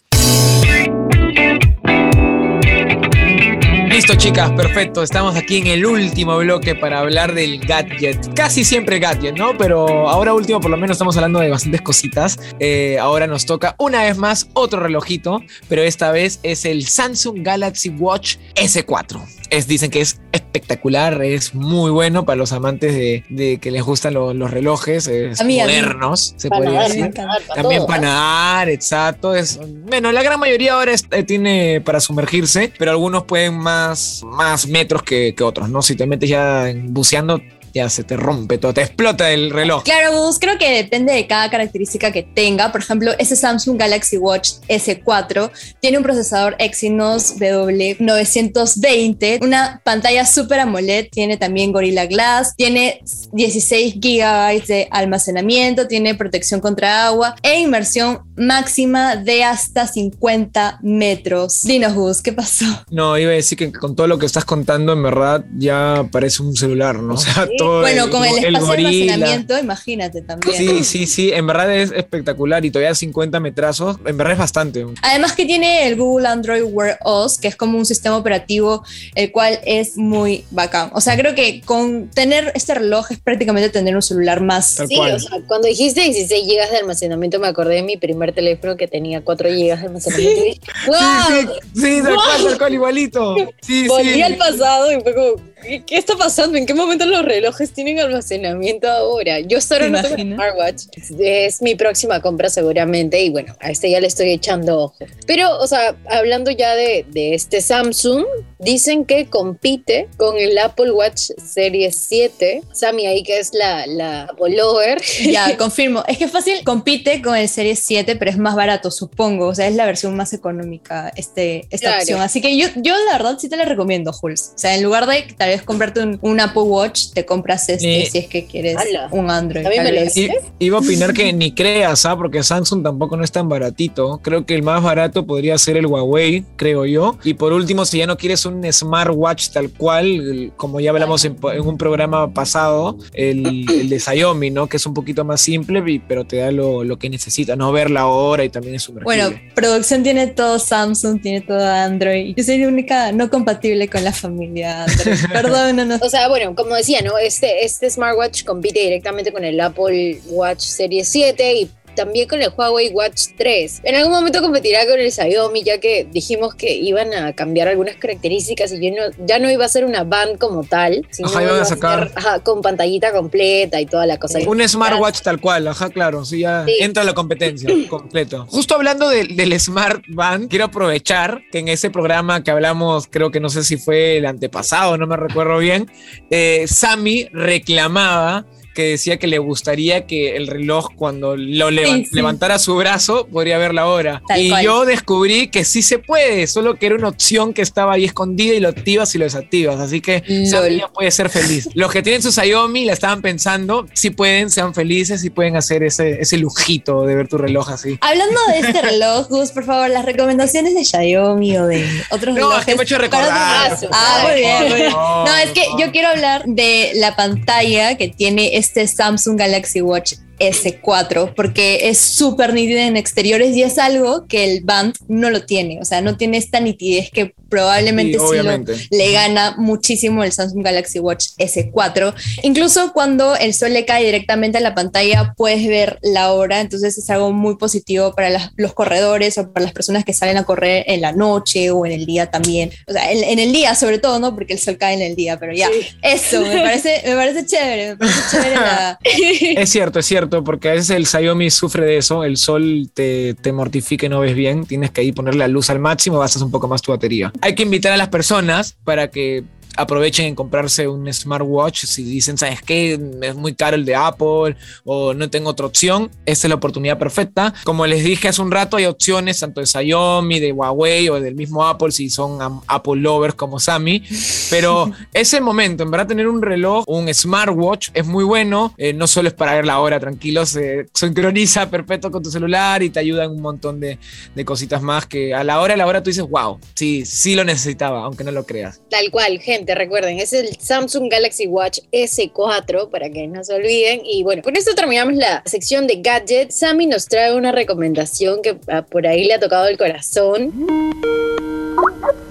Listo, 3.96 4.14
chicas, 4.14 4.52
perfecto. 4.52 5.02
Estamos 5.02 5.36
aquí 5.36 5.56
en 5.56 5.68
el 5.68 5.86
último 5.86 6.36
bloque 6.36 6.74
para 6.74 6.98
hablar 6.98 7.32
del 7.32 7.58
gadget. 7.60 8.34
Casi 8.34 8.62
siempre 8.62 8.98
gadget, 8.98 9.38
¿no? 9.38 9.56
Pero 9.56 10.10
ahora 10.10 10.34
último, 10.34 10.60
por 10.60 10.70
lo 10.70 10.76
menos 10.76 10.96
estamos 10.96 11.16
hablando 11.16 11.38
de 11.38 11.48
bastantes 11.48 11.80
cositas. 11.80 12.38
Eh, 12.60 12.98
ahora 13.00 13.26
nos 13.26 13.46
toca 13.46 13.74
una 13.78 14.02
vez 14.02 14.18
más 14.18 14.50
otro 14.52 14.80
relojito, 14.80 15.40
pero 15.70 15.80
esta 15.80 16.10
vez 16.10 16.40
es 16.42 16.66
el 16.66 16.86
Samsung 16.86 17.38
Galaxy 17.42 17.88
Watch 17.88 18.36
S4. 18.54 19.18
Es, 19.50 19.66
dicen 19.68 19.90
que 19.90 20.00
es 20.00 20.20
espectacular, 20.32 21.22
es 21.22 21.54
muy 21.54 21.90
bueno 21.90 22.24
para 22.24 22.36
los 22.36 22.52
amantes 22.52 22.94
de, 22.94 23.24
de 23.28 23.58
que 23.58 23.70
les 23.70 23.82
gustan 23.82 24.14
lo- 24.14 24.34
los 24.34 24.50
relojes 24.50 25.06
es 25.06 25.42
mí, 25.44 25.58
modernos, 25.58 26.34
se 26.36 26.48
nadar, 26.48 26.88
decir. 26.88 27.10
para 27.12 27.26
nadar, 27.26 27.42
para 27.46 27.62
También 27.62 27.78
todo. 27.80 27.86
para 27.88 28.02
nadar, 28.02 28.68
exacto. 28.68 29.34
Es, 29.34 29.58
bueno, 29.86 30.10
la 30.12 30.22
gran 30.22 30.40
mayoría 30.40 30.74
ahora 30.74 30.92
es- 30.92 31.06
eh, 31.10 31.22
tiene 31.22 31.80
para 31.80 32.00
sumergirse, 32.00 32.72
pero 32.78 32.90
algunos 32.90 33.24
pueden 33.24 33.56
más, 33.58 34.22
más 34.24 34.66
metros 34.66 35.02
que, 35.02 35.34
que 35.36 35.44
otros, 35.44 35.68
¿no? 35.68 35.82
Si 35.82 35.94
te 35.94 36.06
metes 36.06 36.28
ya 36.28 36.72
buceando, 36.84 37.40
ya 37.76 37.90
se 37.90 38.04
te 38.04 38.16
rompe 38.16 38.59
todo, 38.59 38.73
te 38.73 38.80
explota 38.80 39.30
el 39.30 39.50
reloj. 39.50 39.85
Claro, 39.85 40.23
Gus, 40.23 40.38
creo 40.38 40.56
que 40.59 40.71
depende 40.71 41.12
de 41.12 41.26
cada 41.26 41.50
característica 41.50 42.11
que 42.11 42.23
tenga. 42.23 42.73
Por 42.73 42.80
ejemplo, 42.80 43.12
ese 43.18 43.37
Samsung 43.37 43.78
Galaxy 43.78 44.16
Watch 44.16 44.52
S4 44.68 45.50
tiene 45.80 45.99
un 45.99 46.04
procesador 46.04 46.56
Exynos 46.59 47.38
W920, 47.38 49.42
una 49.42 49.83
pantalla 49.85 50.25
Super 50.25 50.61
AMOLED, 50.61 51.09
tiene 51.11 51.37
también 51.37 51.73
Gorilla 51.73 52.06
Glass, 52.06 52.54
tiene 52.56 53.02
16 53.33 53.97
GB 53.97 54.66
de 54.66 54.88
almacenamiento, 54.90 55.87
tiene 55.87 56.14
protección 56.14 56.61
contra 56.61 57.06
agua 57.06 57.37
e 57.42 57.61
inmersión 57.61 58.21
máxima 58.37 59.16
de 59.16 59.45
hasta 59.45 59.87
50 59.87 60.78
metros. 60.83 61.61
Dinos, 61.62 61.95
Gus, 61.95 62.23
¿qué 62.23 62.33
pasó? 62.33 62.64
No, 62.90 63.18
iba 63.18 63.33
a 63.33 63.35
decir 63.35 63.59
que 63.59 63.71
con 63.71 63.95
todo 63.95 64.06
lo 64.06 64.18
que 64.18 64.26
estás 64.26 64.47
contando, 64.47 64.95
en 64.95 65.02
verdad 65.02 65.45
ya 65.59 66.09
parece 66.11 66.42
un 66.42 66.56
celular, 66.56 67.00
¿no? 67.00 67.14
O 67.14 67.18
sea, 67.18 67.47
todo 67.59 67.65
Bueno, 67.80 68.11
con 68.11 68.25
el 68.25 68.30
espacio 68.56 68.73
de 68.73 68.76
almacenamiento, 68.78 69.58
imagínate 69.58 70.23
también. 70.23 70.56
Sí, 70.56 70.85
sí, 70.85 71.06
sí, 71.06 71.32
en 71.32 71.46
verdad 71.46 71.75
es 71.75 71.92
espectacular 71.92 72.64
y 72.64 72.70
todavía 72.70 72.94
50 72.94 73.40
metrazos, 73.40 73.96
en 74.04 74.16
verdad 74.16 74.32
es 74.35 74.38
bastante. 74.38 74.87
Además 75.02 75.32
que 75.32 75.44
tiene 75.46 75.87
el 75.87 75.96
Google 75.96 76.28
Android 76.28 76.62
Wear 76.64 76.99
OS, 77.02 77.38
que 77.38 77.49
es 77.49 77.56
como 77.56 77.78
un 77.78 77.87
sistema 77.87 78.16
operativo 78.16 78.82
el 79.14 79.32
cual 79.32 79.58
es 79.64 79.96
muy 79.96 80.44
bacán. 80.50 80.90
O 80.94 81.00
sea, 81.00 81.16
creo 81.16 81.35
que 81.35 81.61
con 81.64 82.08
tener 82.11 82.52
este 82.54 82.75
reloj 82.75 83.11
es 83.11 83.18
prácticamente 83.18 83.68
tener 83.70 83.94
un 83.96 84.02
celular 84.02 84.40
más. 84.40 84.76
Tal 84.76 84.88
Sí, 84.88 84.96
cual. 84.96 85.14
o 85.14 85.18
sea, 85.18 85.38
cuando 85.46 85.68
dijiste 85.68 86.02
16 86.02 86.46
GB 86.46 86.70
de 86.70 86.76
almacenamiento, 86.78 87.38
me 87.40 87.49
acordé 87.49 87.76
de 87.76 87.82
mi 87.82 87.96
primer 87.96 88.32
teléfono 88.32 88.76
que 88.76 88.88
tenía 88.88 89.23
4 89.23 89.49
GB 89.50 89.56
de 89.56 89.73
almacenamiento. 89.73 90.40
Y 90.40 90.44
dije, 90.44 90.61
¡Wow! 90.87 90.96
Sí, 91.28 91.46
sí, 91.75 91.80
sí, 91.80 92.02
tal 92.02 92.14
cual, 92.14 92.44
tal 92.44 92.58
cual, 92.58 92.75
igualito. 92.75 93.37
Sí, 93.62 93.88
Volví 93.88 94.14
sí. 94.14 94.23
al 94.23 94.37
pasado 94.37 94.92
y 94.92 95.00
fue 95.00 95.14
como, 95.14 95.28
¿qué, 95.66 95.82
qué 95.85 95.96
está 95.96 96.16
pasando? 96.16 96.56
¿En 96.58 96.66
qué 96.66 96.75
momento 96.75 97.04
los 97.06 97.23
relojes 97.25 97.73
tienen 97.73 97.99
almacenamiento 97.99 98.88
ahora? 98.88 99.40
Yo 99.40 99.58
hasta 99.58 99.76
ahora 99.76 99.87
¿Te 99.87 99.92
no 99.92 100.02
tengo 100.16 100.35
smartwatch. 100.35 100.82
Es 101.18 101.62
mi 101.62 101.75
próxima 101.75 102.20
compra 102.20 102.49
seguramente 102.50 103.20
y 103.20 103.30
bueno, 103.30 103.54
a 103.61 103.70
este 103.70 103.90
ya 103.90 104.00
le 104.00 104.06
estoy 104.06 104.30
echando 104.30 104.78
ojo. 104.85 104.94
Pero, 105.26 105.58
o 105.58 105.66
sea, 105.66 105.94
hablando 106.08 106.50
ya 106.50 106.75
de, 106.75 107.04
de 107.08 107.35
este 107.35 107.61
Samsung, 107.61 108.25
dicen 108.58 109.04
que 109.04 109.26
compite 109.26 110.08
con 110.16 110.37
el 110.38 110.56
Apple 110.58 110.92
Watch 110.92 111.30
Series 111.37 111.96
7. 112.08 112.62
Sammy 112.73 113.06
ahí 113.06 113.23
que 113.23 113.38
es 113.38 113.52
la, 113.52 113.87
la 113.87 114.23
Apple 114.25 114.56
Lover. 114.56 115.00
Ya, 115.26 115.56
confirmo. 115.58 116.04
Es 116.06 116.18
que 116.18 116.28
fácil 116.28 116.62
compite 116.64 117.20
con 117.23 117.37
el 117.37 117.49
Series 117.49 117.80
7, 117.80 118.16
pero 118.16 118.30
es 118.30 118.38
más 118.38 118.54
barato, 118.54 118.90
supongo. 118.90 119.49
O 119.49 119.54
sea, 119.54 119.66
es 119.66 119.75
la 119.75 119.87
versión 119.87 120.14
más 120.16 120.32
económica 120.32 121.12
este, 121.16 121.66
esta 121.70 121.88
Claro. 121.88 121.99
opción. 122.02 122.20
Así 122.20 122.40
que 122.40 122.56
yo, 122.56 122.68
yo 122.76 122.94
la 123.06 123.12
verdad 123.18 123.37
sí 123.38 123.49
te 123.49 123.56
la 123.56 123.64
recomiendo, 123.64 124.12
Jules. 124.12 124.52
O 124.54 124.58
sea, 124.58 124.75
en 124.75 124.82
lugar 124.82 125.06
de 125.06 125.23
tal 125.37 125.49
vez 125.50 125.55
comprarte 125.62 126.00
un, 126.02 126.18
un 126.22 126.40
Apple 126.40 126.62
Watch, 126.62 127.10
te 127.12 127.25
compras 127.25 127.68
este 127.68 128.04
Sí. 128.04 128.06
si 128.10 128.18
es 128.18 128.26
que 128.26 128.46
quieres 128.46 128.76
Ala. 128.76 129.08
un 129.12 129.30
Android. 129.30 129.64
A 129.66 129.68
mí 129.70 129.76
tal 129.76 129.84
me 129.86 129.92
lo 129.92 130.00
vez. 130.00 130.16
I- 130.16 130.30
Iba 130.58 130.78
a 130.78 130.80
opinar 130.80 131.12
que 131.12 131.32
ni 131.32 131.52
creas, 131.52 132.04
¿ah? 132.06 132.16
porque 132.16 132.42
Samsung 132.42 132.82
tampoco 132.82 133.16
no 133.16 133.25
es 133.25 133.30
tan 133.32 133.48
baratito. 133.48 134.18
Creo 134.22 134.44
que 134.46 134.54
el 134.54 134.62
más 134.62 134.82
barato 134.82 135.26
podría 135.26 135.56
ser 135.58 135.76
el 135.76 135.86
Huawei, 135.86 136.44
creo 136.56 136.86
yo. 136.86 137.18
Y 137.25 137.34
por 137.34 137.52
último, 137.52 137.84
si 137.84 137.98
ya 137.98 138.06
no 138.06 138.16
quieres 138.16 138.44
un 138.46 138.62
smartwatch 138.72 139.50
tal 139.50 139.70
cual, 139.70 140.52
como 140.56 140.80
ya 140.80 140.90
hablamos 140.90 141.25
en, 141.25 141.36
en 141.52 141.60
un 141.60 141.76
programa 141.76 142.32
pasado, 142.32 142.96
el, 143.12 143.68
el 143.70 143.88
de 143.88 144.00
Xiaomi, 144.00 144.50
¿no? 144.50 144.66
Que 144.68 144.76
es 144.78 144.86
un 144.86 144.94
poquito 144.94 145.25
más 145.25 145.40
simple, 145.40 145.82
pero 146.08 146.25
te 146.25 146.36
da 146.38 146.50
lo, 146.50 146.84
lo 146.84 146.98
que 146.98 147.10
necesitas, 147.10 147.56
no 147.56 147.70
ver 147.72 147.90
la 147.90 148.06
hora 148.06 148.44
y 148.44 148.48
también 148.48 148.75
es 148.76 148.82
sumergible. 148.82 149.04
Bueno, 149.25 149.38
producción 149.54 150.02
tiene 150.02 150.26
todo 150.28 150.58
Samsung, 150.58 151.20
tiene 151.20 151.40
todo 151.42 151.64
Android. 151.66 152.34
Yo 152.36 152.42
soy 152.44 152.58
la 152.58 152.68
única 152.68 153.12
no 153.12 153.28
compatible 153.30 153.88
con 153.88 154.02
la 154.04 154.12
familia 154.12 154.84
Android. 154.84 155.16
Perdónanos. 155.42 156.02
O 156.02 156.10
sea, 156.10 156.28
bueno, 156.28 156.54
como 156.54 156.74
decía, 156.74 157.02
¿no? 157.02 157.18
Este, 157.18 157.64
este 157.64 157.90
smartwatch 157.90 158.44
compite 158.44 158.80
directamente 158.80 159.32
con 159.32 159.44
el 159.44 159.60
Apple 159.60 160.20
Watch 160.26 160.60
Series 160.60 161.08
7 161.08 161.54
y 161.54 161.70
también 161.96 162.28
con 162.28 162.40
el 162.40 162.50
Huawei 162.56 162.90
Watch 162.90 163.30
3. 163.36 163.80
En 163.82 163.96
algún 163.96 164.12
momento 164.12 164.40
competirá 164.40 164.86
con 164.86 165.00
el 165.00 165.10
Xiaomi, 165.10 165.64
ya 165.64 165.78
que 165.80 166.06
dijimos 166.12 166.54
que 166.54 166.72
iban 166.74 167.12
a 167.14 167.32
cambiar 167.32 167.66
algunas 167.68 167.96
características 167.96 168.72
y 168.72 168.80
ya 168.80 168.90
no, 168.90 169.26
ya 169.26 169.38
no 169.40 169.50
iba 169.50 169.64
a 169.64 169.68
ser 169.68 169.84
una 169.84 170.04
band 170.04 170.38
como 170.38 170.62
tal, 170.62 171.06
sino 171.10 171.28
Ajá, 171.28 171.42
iban 171.42 171.60
a 171.60 171.64
sacar- 171.64 172.12
ajá, 172.14 172.40
con 172.40 172.62
pantallita 172.62 173.10
completa 173.12 173.80
y 173.80 173.86
toda 173.86 174.06
la 174.06 174.18
cosa. 174.18 174.38
Un 174.46 174.66
smartwatch 174.68 175.22
tal 175.22 175.40
cual, 175.40 175.66
ajá, 175.68 175.90
claro, 175.90 176.24
sí, 176.24 176.40
ya 176.40 176.64
Sí. 176.66 176.76
entra 176.80 177.02
la 177.02 177.14
competencia 177.14 177.68
completo. 177.88 178.46
Justo 178.48 178.74
hablando 178.74 179.08
del- 179.08 179.34
del 179.34 179.58
Smart 179.58 180.04
Band, 180.08 180.48
quiero 180.50 180.66
aprovechar 180.66 181.40
que 181.50 181.58
en 181.58 181.68
ese 181.68 181.90
programa 181.90 182.44
que 182.44 182.50
hablamos, 182.50 183.06
creo 183.10 183.30
que 183.30 183.40
no 183.40 183.48
sé 183.48 183.64
si 183.64 183.78
fue 183.78 184.18
el 184.18 184.26
antepasado, 184.26 184.98
no 184.98 185.06
me 185.06 185.16
recuerdo 185.16 185.58
bien, 185.58 185.90
eh, 186.30 186.66
Sammy 186.68 187.28
reclamaba 187.32 188.44
que 188.76 188.83
decía 188.90 189.16
que 189.16 189.26
le 189.26 189.38
gustaría 189.38 190.06
que 190.06 190.37
el 190.37 190.47
reloj 190.47 190.90
cuando 190.95 191.37
lo 191.37 191.71
levan- 191.73 192.04
sí. 192.04 192.10
levantara 192.15 192.60
su 192.60 192.76
brazo 192.76 193.26
podría 193.26 193.58
ver 193.58 193.75
la 193.75 193.86
hora. 193.86 194.23
Tal 194.28 194.41
y 194.41 194.50
cual. 194.50 194.65
yo 194.65 194.84
descubrí 194.84 195.49
que 195.49 195.65
sí 195.65 195.82
se 195.82 195.99
puede, 195.99 196.47
solo 196.47 196.76
que 196.76 196.86
era 196.86 196.95
una 196.95 197.08
opción 197.08 197.52
que 197.54 197.62
estaba 197.62 197.95
ahí 197.95 198.04
escondida 198.04 198.54
y 198.54 198.60
lo 198.60 198.69
activas 198.69 199.12
y 199.15 199.19
lo 199.19 199.25
desactivas. 199.25 199.80
Así 199.80 200.00
que 200.00 200.23
ya 200.28 200.89
puede 200.89 201.10
ser 201.10 201.30
feliz. 201.30 201.69
Los 201.75 201.91
que 201.91 202.02
tienen 202.02 202.23
su 202.23 202.30
Xiaomi 202.30 202.84
la 202.84 202.93
estaban 202.93 203.23
pensando, 203.23 203.86
si 203.95 204.10
pueden, 204.10 204.50
sean 204.50 204.75
felices 204.75 205.25
y 205.25 205.30
pueden 205.30 205.56
hacer 205.56 205.82
ese, 205.82 206.21
ese 206.21 206.36
lujito 206.36 207.02
de 207.06 207.15
ver 207.17 207.28
tu 207.28 207.39
reloj 207.39 207.71
así. 207.71 207.99
Hablando 208.02 208.39
de 208.52 208.58
este 208.60 208.82
reloj, 208.93 209.26
Gus, 209.30 209.50
por 209.52 209.65
favor, 209.65 209.89
las 209.89 210.04
recomendaciones 210.04 210.75
de 210.75 210.84
Xiaomi 210.84 211.56
o 211.56 211.67
de 211.67 211.86
otros 212.10 212.34
No, 212.34 212.50
relojes. 212.50 212.58
es 212.60 212.67
que 212.67 212.75
me 212.75 212.82
he 212.82 212.84
hecho 212.84 212.99
recordar. 212.99 213.78
Ah, 213.93 214.21
muy 214.26 214.34
bien, 214.41 214.69
muy 214.69 214.75
bien. 214.80 214.91
No, 214.91 215.25
No, 215.25 215.36
es 215.36 215.50
que 215.52 215.62
no. 215.71 215.78
yo 215.78 215.91
quiero 215.93 216.08
hablar 216.08 216.45
de 216.47 216.93
la 216.97 217.17
pantalla 217.17 217.97
que 217.97 218.08
tiene 218.08 218.56
este 218.58 218.65
Samsung 218.74 219.36
Galaxy 219.36 219.82
Watch 219.82 220.14
S4 220.38 221.34
porque 221.34 221.88
es 221.88 221.99
súper 221.99 222.52
nítida 222.54 222.86
en 222.86 222.96
exteriores 222.96 223.56
y 223.56 223.62
es 223.62 223.78
algo 223.78 224.26
que 224.26 224.44
el 224.44 224.64
Band 224.64 224.94
no 225.08 225.30
lo 225.30 225.44
tiene, 225.44 225.80
o 225.80 225.84
sea, 225.84 226.00
no 226.00 226.16
tiene 226.16 226.36
esta 226.36 226.60
nitidez 226.60 227.10
que 227.10 227.34
probablemente 227.49 228.14
Sí, 228.14 228.18
sí, 228.18 228.20
lo- 228.25 228.28
obviamente. 228.30 228.75
le 228.90 229.12
gana 229.12 229.54
muchísimo 229.56 230.25
el 230.25 230.32
Samsung 230.32 230.64
Galaxy 230.64 230.99
Watch 230.99 231.28
S4. 231.38 232.12
Incluso 232.42 232.92
cuando 232.92 233.36
el 233.36 233.54
sol 233.54 233.72
le 233.72 233.84
cae 233.84 234.04
directamente 234.04 234.58
a 234.58 234.60
la 234.60 234.75
pantalla 234.75 235.32
puedes 235.36 235.66
ver 235.66 235.99
la 236.02 236.32
hora, 236.32 236.60
entonces 236.60 236.99
es 236.99 237.08
algo 237.10 237.32
muy 237.32 237.56
positivo 237.56 238.14
para 238.14 238.30
las- 238.30 238.50
los 238.56 238.75
corredores 238.75 239.38
o 239.38 239.52
para 239.52 239.64
las 239.64 239.72
personas 239.72 240.04
que 240.04 240.12
salen 240.12 240.36
a 240.38 240.44
correr 240.44 240.84
en 240.88 241.00
la 241.00 241.12
noche 241.12 241.70
o 241.70 241.86
en 241.86 241.92
el 241.92 242.04
día 242.04 242.30
también. 242.30 242.70
O 242.88 242.92
sea, 242.92 243.10
en, 243.12 243.22
en 243.22 243.38
el 243.38 243.52
día 243.52 243.75
sobre 243.76 243.99
todo, 243.99 244.18
¿no? 244.18 244.34
Porque 244.34 244.54
el 244.54 244.58
sol 244.58 244.76
cae 244.76 244.94
en 244.94 245.02
el 245.02 245.14
día, 245.14 245.38
pero 245.38 245.52
ya, 245.52 245.68
eso, 246.02 246.40
me 246.42 246.60
parece, 246.60 247.02
me 247.06 247.14
parece 247.14 247.46
chévere, 247.46 247.90
me 247.90 247.96
parece 247.96 248.18
chévere 248.30 248.54
la... 248.56 248.99
Es 249.62 249.70
cierto, 249.70 250.00
es 250.00 250.06
cierto, 250.06 250.25
porque 250.28 250.71
a 250.71 250.73
veces 250.73 250.91
el 250.91 251.06
Xiaomi 251.06 251.50
sufre 251.50 251.84
de 251.84 251.97
eso, 251.99 252.25
el 252.25 252.36
sol 252.36 252.91
te, 252.93 253.34
te 253.34 253.52
mortifica 253.52 254.06
y 254.06 254.08
no 254.08 254.21
ves 254.21 254.34
bien, 254.34 254.67
tienes 254.67 254.91
que 254.91 255.00
ahí 255.00 255.12
ponerle 255.12 255.41
la 255.41 255.49
luz 255.49 255.71
al 255.71 255.78
máximo, 255.78 256.19
gastas 256.19 256.43
un 256.43 256.50
poco 256.50 256.69
más 256.69 256.82
tu 256.82 256.93
batería. 256.93 257.32
Hay 257.41 257.54
que 257.54 257.62
invitar 257.62 257.93
a 257.93 257.97
las 257.97 258.08
personas 258.08 258.76
para 258.84 259.10
que 259.10 259.45
aprovechen 259.76 260.26
en 260.26 260.34
comprarse 260.34 260.89
un 260.89 261.12
smartwatch 261.12 261.84
si 261.84 262.02
dicen, 262.04 262.39
¿sabes 262.39 262.62
qué? 262.62 262.99
Es 263.23 263.34
muy 263.34 263.54
caro 263.54 263.76
el 263.76 263.84
de 263.84 263.95
Apple 263.95 264.56
o 264.84 265.15
no 265.15 265.30
tengo 265.30 265.50
otra 265.50 265.67
opción. 265.67 266.10
Esta 266.25 266.47
es 266.47 266.49
la 266.49 266.56
oportunidad 266.56 266.99
perfecta. 266.99 267.54
Como 267.65 267.86
les 267.86 268.04
dije 268.04 268.28
hace 268.28 268.43
un 268.43 268.50
rato, 268.50 268.76
hay 268.76 268.86
opciones 268.86 269.41
tanto 269.41 269.60
de 269.60 269.67
Xiaomi, 269.67 270.41
de 270.41 270.52
Huawei 270.52 271.08
o 271.08 271.21
del 271.21 271.34
mismo 271.34 271.65
Apple 271.67 271.93
si 271.93 272.10
son 272.10 272.60
Apple 272.67 272.97
lovers 272.97 273.34
como 273.34 273.58
Sammy. 273.58 274.02
Pero 274.50 274.91
es 275.12 275.32
el 275.34 275.43
momento, 275.43 275.82
en 275.82 275.91
verdad, 275.91 276.08
tener 276.08 276.28
un 276.28 276.43
reloj, 276.43 276.84
un 276.86 277.12
smartwatch 277.12 277.91
es 277.95 278.06
muy 278.06 278.25
bueno. 278.25 278.75
Eh, 278.76 278.93
no 278.93 279.06
solo 279.06 279.28
es 279.28 279.34
para 279.34 279.54
ver 279.54 279.67
la 279.67 279.80
hora, 279.80 280.00
tranquilo, 280.00 280.47
se 280.47 280.86
sincroniza 280.95 281.69
perfecto 281.71 282.10
con 282.10 282.23
tu 282.23 282.30
celular 282.30 282.82
y 282.82 282.91
te 282.91 283.00
ayuda 283.00 283.25
en 283.25 283.32
un 283.32 283.43
montón 283.43 283.80
de, 283.80 283.99
de 284.34 284.45
cositas 284.45 284.82
más 284.82 285.06
que 285.06 285.34
a 285.34 285.45
la 285.45 285.60
hora, 285.60 285.75
a 285.75 285.76
la 285.76 285.86
hora 285.86 286.02
tú 286.02 286.10
dices, 286.10 286.25
wow, 286.28 286.58
sí, 286.75 287.04
sí 287.04 287.34
lo 287.34 287.45
necesitaba, 287.45 288.04
aunque 288.04 288.25
no 288.25 288.30
lo 288.32 288.45
creas. 288.45 288.80
Tal 288.91 289.10
cual, 289.10 289.39
gente, 289.41 289.65
recuerden, 289.74 290.18
es 290.18 290.32
el 290.32 290.56
Samsung 290.58 291.10
Galaxy 291.10 291.46
Watch 291.46 291.80
S4 291.92 292.90
para 292.90 293.10
que 293.10 293.26
no 293.26 293.42
se 293.44 293.54
olviden. 293.54 294.00
Y 294.04 294.22
bueno, 294.22 294.42
con 294.42 294.56
esto 294.56 294.74
terminamos 294.74 295.14
la 295.14 295.42
sección 295.46 295.86
de 295.86 295.96
gadgets. 295.96 296.56
Sammy 296.56 296.86
nos 296.86 297.06
trae 297.06 297.34
una 297.34 297.52
recomendación 297.52 298.42
que 298.42 298.54
por 298.54 299.06
ahí 299.06 299.24
le 299.24 299.34
ha 299.34 299.40
tocado 299.40 299.68
el 299.68 299.78
corazón. 299.78 300.52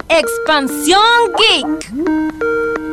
Expansión 0.08 1.00
Geek. 1.38 2.85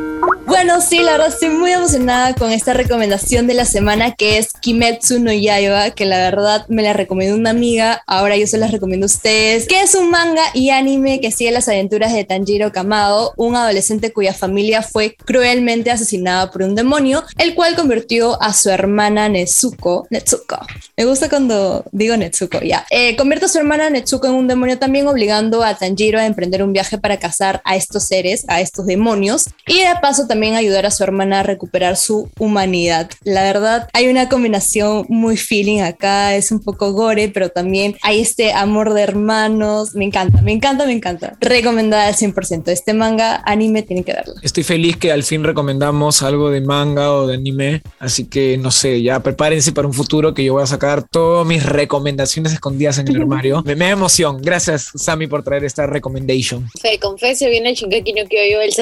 Bueno, 0.46 0.82
sí, 0.82 1.00
la 1.00 1.14
verdad 1.14 1.30
estoy 1.30 1.50
muy 1.50 1.72
emocionada 1.72 2.36
con 2.36 2.52
esta 2.52 2.74
recomendación 2.74 3.48
de 3.48 3.54
la 3.54 3.66
semana 3.66 4.12
que 4.12 4.38
es 4.38 4.54
Kimetsu 4.54 5.20
no 5.20 5.34
Yaiba, 5.34 5.92
que 5.92 6.06
la 6.06 6.18
verdad 6.18 6.66
me 6.70 6.84
la 6.84 6.94
recomendó 6.94 7.36
una 7.36 7.50
amiga, 7.50 8.04
ahora 8.08 8.38
yo 8.38 8.46
se 8.46 8.58
las 8.58 8.72
recomiendo 8.72 9.06
a 9.06 9.08
ustedes, 9.08 9.68
que 9.68 9.82
es 9.82 9.96
un 9.96 10.12
manga 10.12 10.44
y 10.54 10.70
anime 10.70 11.20
que 11.20 11.32
sigue 11.32 11.52
las 11.52 11.68
aventuras 11.68 12.14
de 12.14 12.24
Tanjiro 12.24 12.72
Kamado, 12.72 13.34
un 13.36 13.56
adolescente 13.56 14.14
cuya 14.14 14.34
familia 14.34 14.84
fue 14.84 15.16
cruelmente 15.26 15.92
asesinada 15.92 16.52
por 16.52 16.62
un 16.62 16.76
demonio, 16.76 17.24
el 17.38 17.56
cual 17.56 17.76
convirtió 17.76 18.42
a 18.42 18.54
su 18.54 18.70
hermana 18.70 19.30
Netsuko, 19.30 20.08
Netsuko, 20.12 20.60
me 20.96 21.06
gusta 21.06 21.30
cuando 21.30 21.84
digo 21.92 22.16
Netsuko, 22.16 22.60
ya, 22.60 22.86
eh, 22.92 23.16
convierte 23.16 23.48
a 23.48 23.50
su 23.50 23.58
hermana 23.58 23.90
Netsuko 23.90 24.28
en 24.28 24.34
un 24.34 24.48
demonio 24.48 24.78
también 24.78 25.08
obligando 25.08 25.64
a 25.64 25.76
Tanjiro 25.76 26.20
a 26.20 26.26
emprender 26.26 26.64
un 26.64 26.74
viaje 26.74 26.98
para 27.00 27.18
cazar 27.18 27.62
a 27.66 27.76
estos 27.76 28.04
seres, 28.04 28.46
a 28.48 28.62
estos 28.62 28.86
demonios, 28.86 29.46
y 29.66 29.80
de 29.80 29.96
paso 30.02 30.13
también 30.28 30.34
también 30.34 30.56
ayudar 30.56 30.86
a 30.86 30.92
su 30.92 31.04
hermana 31.04 31.40
a 31.40 31.44
recuperar 31.44 31.96
su 31.96 32.30
humanidad. 32.38 33.10
La 33.24 33.44
verdad, 33.44 33.88
hay 33.94 34.08
una 34.08 34.28
combinación 34.28 35.06
muy 35.08 35.38
feeling 35.38 35.80
acá, 35.80 36.36
es 36.36 36.52
un 36.52 36.60
poco 36.60 36.92
gore, 36.92 37.30
pero 37.30 37.50
también 37.50 37.96
hay 38.02 38.20
este 38.20 38.52
amor 38.52 38.94
de 38.94 39.04
hermanos. 39.04 39.96
Me 39.96 40.04
encanta, 40.04 40.42
me 40.42 40.52
encanta, 40.52 40.86
me 40.86 40.92
encanta. 40.92 41.38
Recomendada 41.40 42.08
al 42.08 42.16
100%. 42.16 42.70
Este 42.70 42.94
manga, 42.94 43.42
anime, 43.46 43.84
tienen 43.84 44.04
que 44.04 44.12
verlo. 44.12 44.34
Estoy 44.42 44.64
feliz 44.64 44.98
que 44.98 45.14
al 45.14 45.24
fin 45.24 45.46
recomendamos 45.46 46.24
algo 46.24 46.50
de 46.50 46.60
manga 46.60 47.14
o 47.14 47.28
de 47.28 47.36
anime, 47.36 47.82
así 48.00 48.26
que 48.26 48.58
no 48.58 48.72
sé, 48.72 49.02
ya 49.02 49.22
prepárense 49.22 49.72
para 49.72 49.88
un 49.88 49.94
futuro 49.94 50.34
que 50.34 50.44
yo 50.44 50.54
voy 50.54 50.64
a 50.64 50.68
sacar 50.68 51.04
todas 51.04 51.48
mis 51.48 51.66
recomendaciones 51.66 52.52
escondidas 52.52 52.98
en 52.98 53.08
el 53.08 53.16
armario. 53.22 53.62
me, 53.64 53.76
me 53.76 53.86
da 53.86 53.92
emoción. 53.92 54.42
Gracias, 54.42 54.92
Sammy, 54.96 55.28
por 55.28 55.44
traer 55.44 55.64
esta 55.64 55.88
recommendation. 55.88 56.68
Fe, 56.82 57.00
confesio 57.00 57.50
viene 57.50 57.70
el 57.70 57.76
Shinkeki 57.76 58.12
no 58.12 58.28
Kyoyo, 58.28 58.62
el 58.62 58.74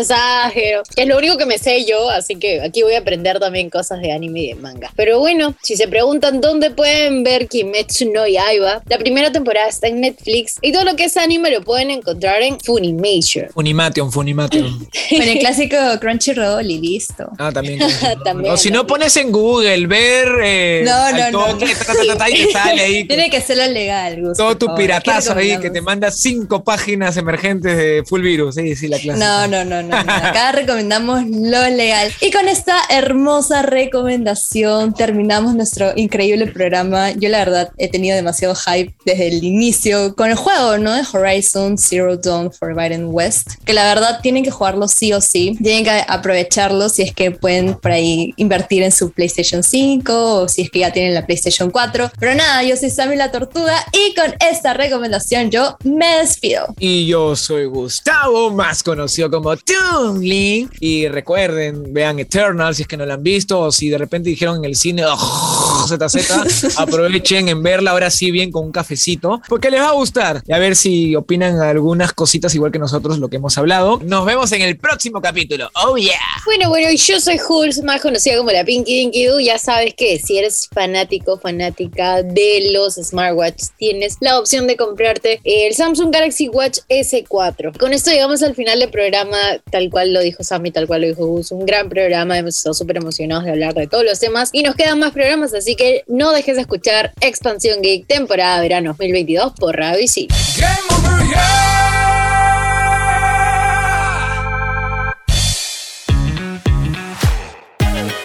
que 0.96 1.02
es 1.02 1.08
lo 1.08 1.18
único 1.22 1.38
que 1.38 1.46
me 1.46 1.58
sé 1.58 1.86
yo, 1.86 2.10
así 2.10 2.36
que 2.36 2.62
aquí 2.62 2.84
voy 2.84 2.94
a 2.96 3.00
aprender 3.00 3.40
también 3.40 3.70
cosas 3.70 4.02
de 4.02 4.12
anime 4.12 4.42
y 4.42 4.48
de 4.50 4.56
manga. 4.56 4.92
Pero 4.96 5.20
bueno, 5.20 5.56
si 5.62 5.76
se 5.78 5.88
preguntan 5.88 6.42
dónde 6.42 6.72
pueden 6.72 7.24
ver 7.24 7.48
Kimetsu 7.48 8.12
no 8.12 8.28
Yaiba, 8.28 8.82
la 8.88 8.98
primera 8.98 9.32
temporada 9.32 9.68
está 9.68 9.88
en 9.88 10.02
Netflix 10.02 10.56
y 10.62 10.72
todo 10.72 10.84
lo 10.84 10.96
que 10.96 11.06
es 11.06 11.18
anime 11.18 11.52
lo 11.52 11.62
pueden 11.64 11.92
encontrar 11.92 12.42
en 12.42 12.60
Funimation. 12.60 13.48
Funimation, 13.54 14.12
Funimation. 14.12 14.80
Con 15.10 15.22
el 15.22 15.40
clásico 15.40 15.78
Crunchyroll 16.00 16.70
y 16.70 16.80
listo. 16.80 17.30
Ah, 17.38 17.52
también. 17.54 17.80
También, 18.24 18.54
o 18.54 18.58
si 18.58 18.72
no 18.72 18.86
pones 18.86 19.16
en 19.18 19.32
Google, 19.32 19.88
ver. 19.88 20.28
eh, 20.44 20.84
No, 20.86 21.12
no, 21.12 21.32
no. 21.32 21.46
toque, 21.58 21.74
ta, 21.76 21.86
ta, 21.94 22.06
ta, 22.08 22.18
ta, 22.18 22.30
y 22.30 22.46
te 22.46 22.52
sale 22.52 22.82
ahí. 22.82 23.08
Tiene 23.08 23.30
que 23.30 23.42
serlo 23.42 23.66
legal, 23.68 24.22
Gus, 24.22 24.38
todo 24.38 24.58
tu 24.58 24.66
favor. 24.68 24.80
piratazo 24.82 25.34
¿Qué 25.34 25.40
ahí 25.42 25.60
que 25.60 25.70
te 25.70 25.82
manda 25.82 26.12
cinco 26.12 26.64
páginas 26.64 27.18
emergentes 27.18 27.78
de 27.78 28.04
full 28.06 28.22
virus. 28.22 28.56
Sí, 28.56 28.76
sí, 28.76 28.88
la 28.88 29.00
clase. 29.00 29.20
No, 29.20 29.48
no, 29.48 29.64
no, 29.66 29.82
no, 29.84 30.04
no. 30.04 30.12
Acá 30.12 30.52
recomendamos 30.52 31.11
lo 31.16 31.70
legal. 31.70 32.12
Y 32.22 32.32
con 32.32 32.48
esta 32.48 32.78
hermosa 32.90 33.62
recomendación 33.62 34.94
terminamos 34.94 35.56
nuestro 35.56 35.94
increíble 35.96 36.48
programa. 36.48 37.12
Yo 37.12 37.30
la 37.30 37.40
verdad 37.40 37.72
he 37.78 37.90
tenido 37.90 38.16
demasiado 38.16 38.56
hype 38.56 38.94
desde 39.06 39.28
el 39.28 39.44
inicio 39.44 40.16
con 40.16 40.30
el 40.30 40.36
juego, 40.36 40.78
¿no? 40.78 40.92
Horizon 41.14 41.78
Zero 41.78 42.18
Dawn 42.18 42.52
Forbidden 42.52 43.06
West, 43.08 43.56
que 43.66 43.74
la 43.74 43.86
verdad 43.86 44.20
tienen 44.22 44.44
que 44.44 44.52
jugarlo 44.52 44.88
sí 44.88 45.14
o 45.14 45.22
sí. 45.22 45.58
Tienen 45.62 45.84
que 45.84 46.04
aprovecharlo 46.08 46.90
si 46.90 47.04
es 47.04 47.14
que 47.14 47.32
pueden 47.32 47.76
por 47.76 47.92
ahí 47.92 48.34
invertir 48.38 48.84
en 48.84 48.92
su 48.92 49.12
PlayStation 49.12 49.64
5 49.64 50.42
o 50.42 50.48
si 50.48 50.64
es 50.64 50.70
que 50.70 50.80
ya 50.80 50.92
tienen 50.92 51.14
la 51.14 51.26
PlayStation 51.26 51.72
4. 51.72 52.12
Pero 52.20 52.36
nada, 52.36 52.64
yo 52.64 52.76
soy 52.76 52.90
Sammy 52.90 53.16
la 53.16 53.32
Tortuga 53.32 53.86
y 53.92 54.14
con 54.16 54.34
esta 54.40 54.74
recomendación 54.74 55.52
yo 55.52 55.78
me 55.84 56.18
despido. 56.18 56.74
Y 56.80 57.08
yo 57.08 57.36
soy 57.36 57.66
Gustavo, 57.66 58.52
más 58.52 58.84
conocido 58.84 59.30
como 59.30 59.56
Toonling. 59.56 60.70
Y 60.80 60.91
recuerden, 61.10 61.94
vean 61.94 62.20
Eternal 62.20 62.76
si 62.76 62.84
es 62.84 62.88
que 62.88 62.98
no 62.98 63.06
la 63.06 63.16
han 63.16 63.24
visto, 63.24 63.60
o 63.60 63.72
si 63.72 63.90
de 63.90 63.98
repente 63.98 64.30
dijeron 64.30 64.58
en 64.58 64.66
el 64.66 64.76
cine 64.76 65.04
"Oh, 65.06 65.86
ZZ, 65.88 66.78
aprovechen 66.78 67.50
en 67.50 67.64
verla 67.64 67.92
ahora 67.92 68.10
sí 68.10 68.32
bien 68.32 68.52
con 68.52 68.66
un 68.66 68.72
cafecito, 68.72 69.42
porque 69.48 69.70
les 69.70 69.82
va 69.82 69.90
a 69.90 69.94
gustar. 69.94 70.42
Y 70.46 70.54
a 70.54 70.60
ver 70.60 70.76
si 70.76 71.16
opinan 71.16 71.60
algunas 71.60 72.14
cositas 72.14 72.54
igual 72.56 72.72
que 72.72 72.80
nosotros 72.80 73.20
lo 73.20 73.30
que 73.30 73.38
hemos 73.38 73.58
hablado. 73.58 74.00
Nos 74.04 74.26
vemos 74.26 74.52
en 74.52 74.62
el 74.62 74.78
próximo 74.78 75.22
capítulo. 75.22 75.70
Oh 75.86 75.98
yeah. 75.98 76.14
Bueno, 76.46 76.70
bueno, 76.70 76.90
y 76.92 76.98
yo 76.98 77.20
soy 77.20 77.40
Hulz, 77.48 77.84
más 77.84 78.02
conocida 78.02 78.38
como 78.38 78.52
la 78.52 78.64
Pinky 78.64 79.00
Dinky 79.00 79.26
Doo. 79.26 79.40
Ya 79.40 79.58
sabes 79.58 79.94
que 79.96 80.20
si 80.20 80.38
eres 80.38 80.68
fanático, 80.72 81.40
fanática 81.40 82.24
de 82.24 82.70
los 82.74 82.96
smartwatches, 82.96 83.72
tienes 83.78 84.18
la 84.20 84.40
opción 84.40 84.68
de 84.68 84.76
comprarte 84.78 85.40
el 85.44 85.74
Samsung 85.74 86.12
Galaxy 86.14 86.50
Watch 86.50 86.80
S4. 86.90 87.78
Con 87.78 87.94
esto 87.94 88.12
llegamos 88.12 88.44
al 88.44 88.56
final 88.56 88.80
del 88.80 88.90
programa, 88.90 89.38
tal 89.72 89.90
cual 89.90 90.14
lo 90.14 90.22
dijo 90.22 90.44
Sammy, 90.44 90.72
tal 90.72 90.81
cual 90.88 91.02
lo 91.02 91.08
dijo 91.08 91.26
Gus. 91.26 91.52
Un 91.52 91.66
gran 91.66 91.90
programa, 91.90 92.38
hemos 92.38 92.58
estado 92.58 92.74
súper 92.74 92.98
emocionados 92.98 93.46
de 93.46 93.52
hablar 93.52 93.74
de 93.74 93.88
todos 93.88 94.04
los 94.04 94.20
temas 94.20 94.50
y 94.54 94.64
nos 94.64 94.76
quedan 94.76 95.00
más 95.00 95.12
programas, 95.12 95.54
así 95.54 95.76
que 95.76 96.04
no 96.08 96.32
dejes 96.32 96.56
de 96.56 96.62
escuchar 96.62 97.14
Expansión 97.22 97.82
Geek, 97.82 98.08
temporada 98.08 98.62
verano 98.62 98.92
2022 98.92 99.54
por 99.60 99.76
Radio 99.76 100.00
Isil. 100.00 100.28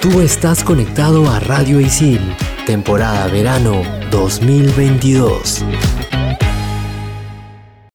Tú 0.01 0.21
estás 0.21 0.63
conectado 0.63 1.29
a 1.29 1.41
Radio 1.41 1.81
Isil, 1.81 2.21
temporada 2.65 3.27
verano 3.27 3.83
2022. 4.13 5.65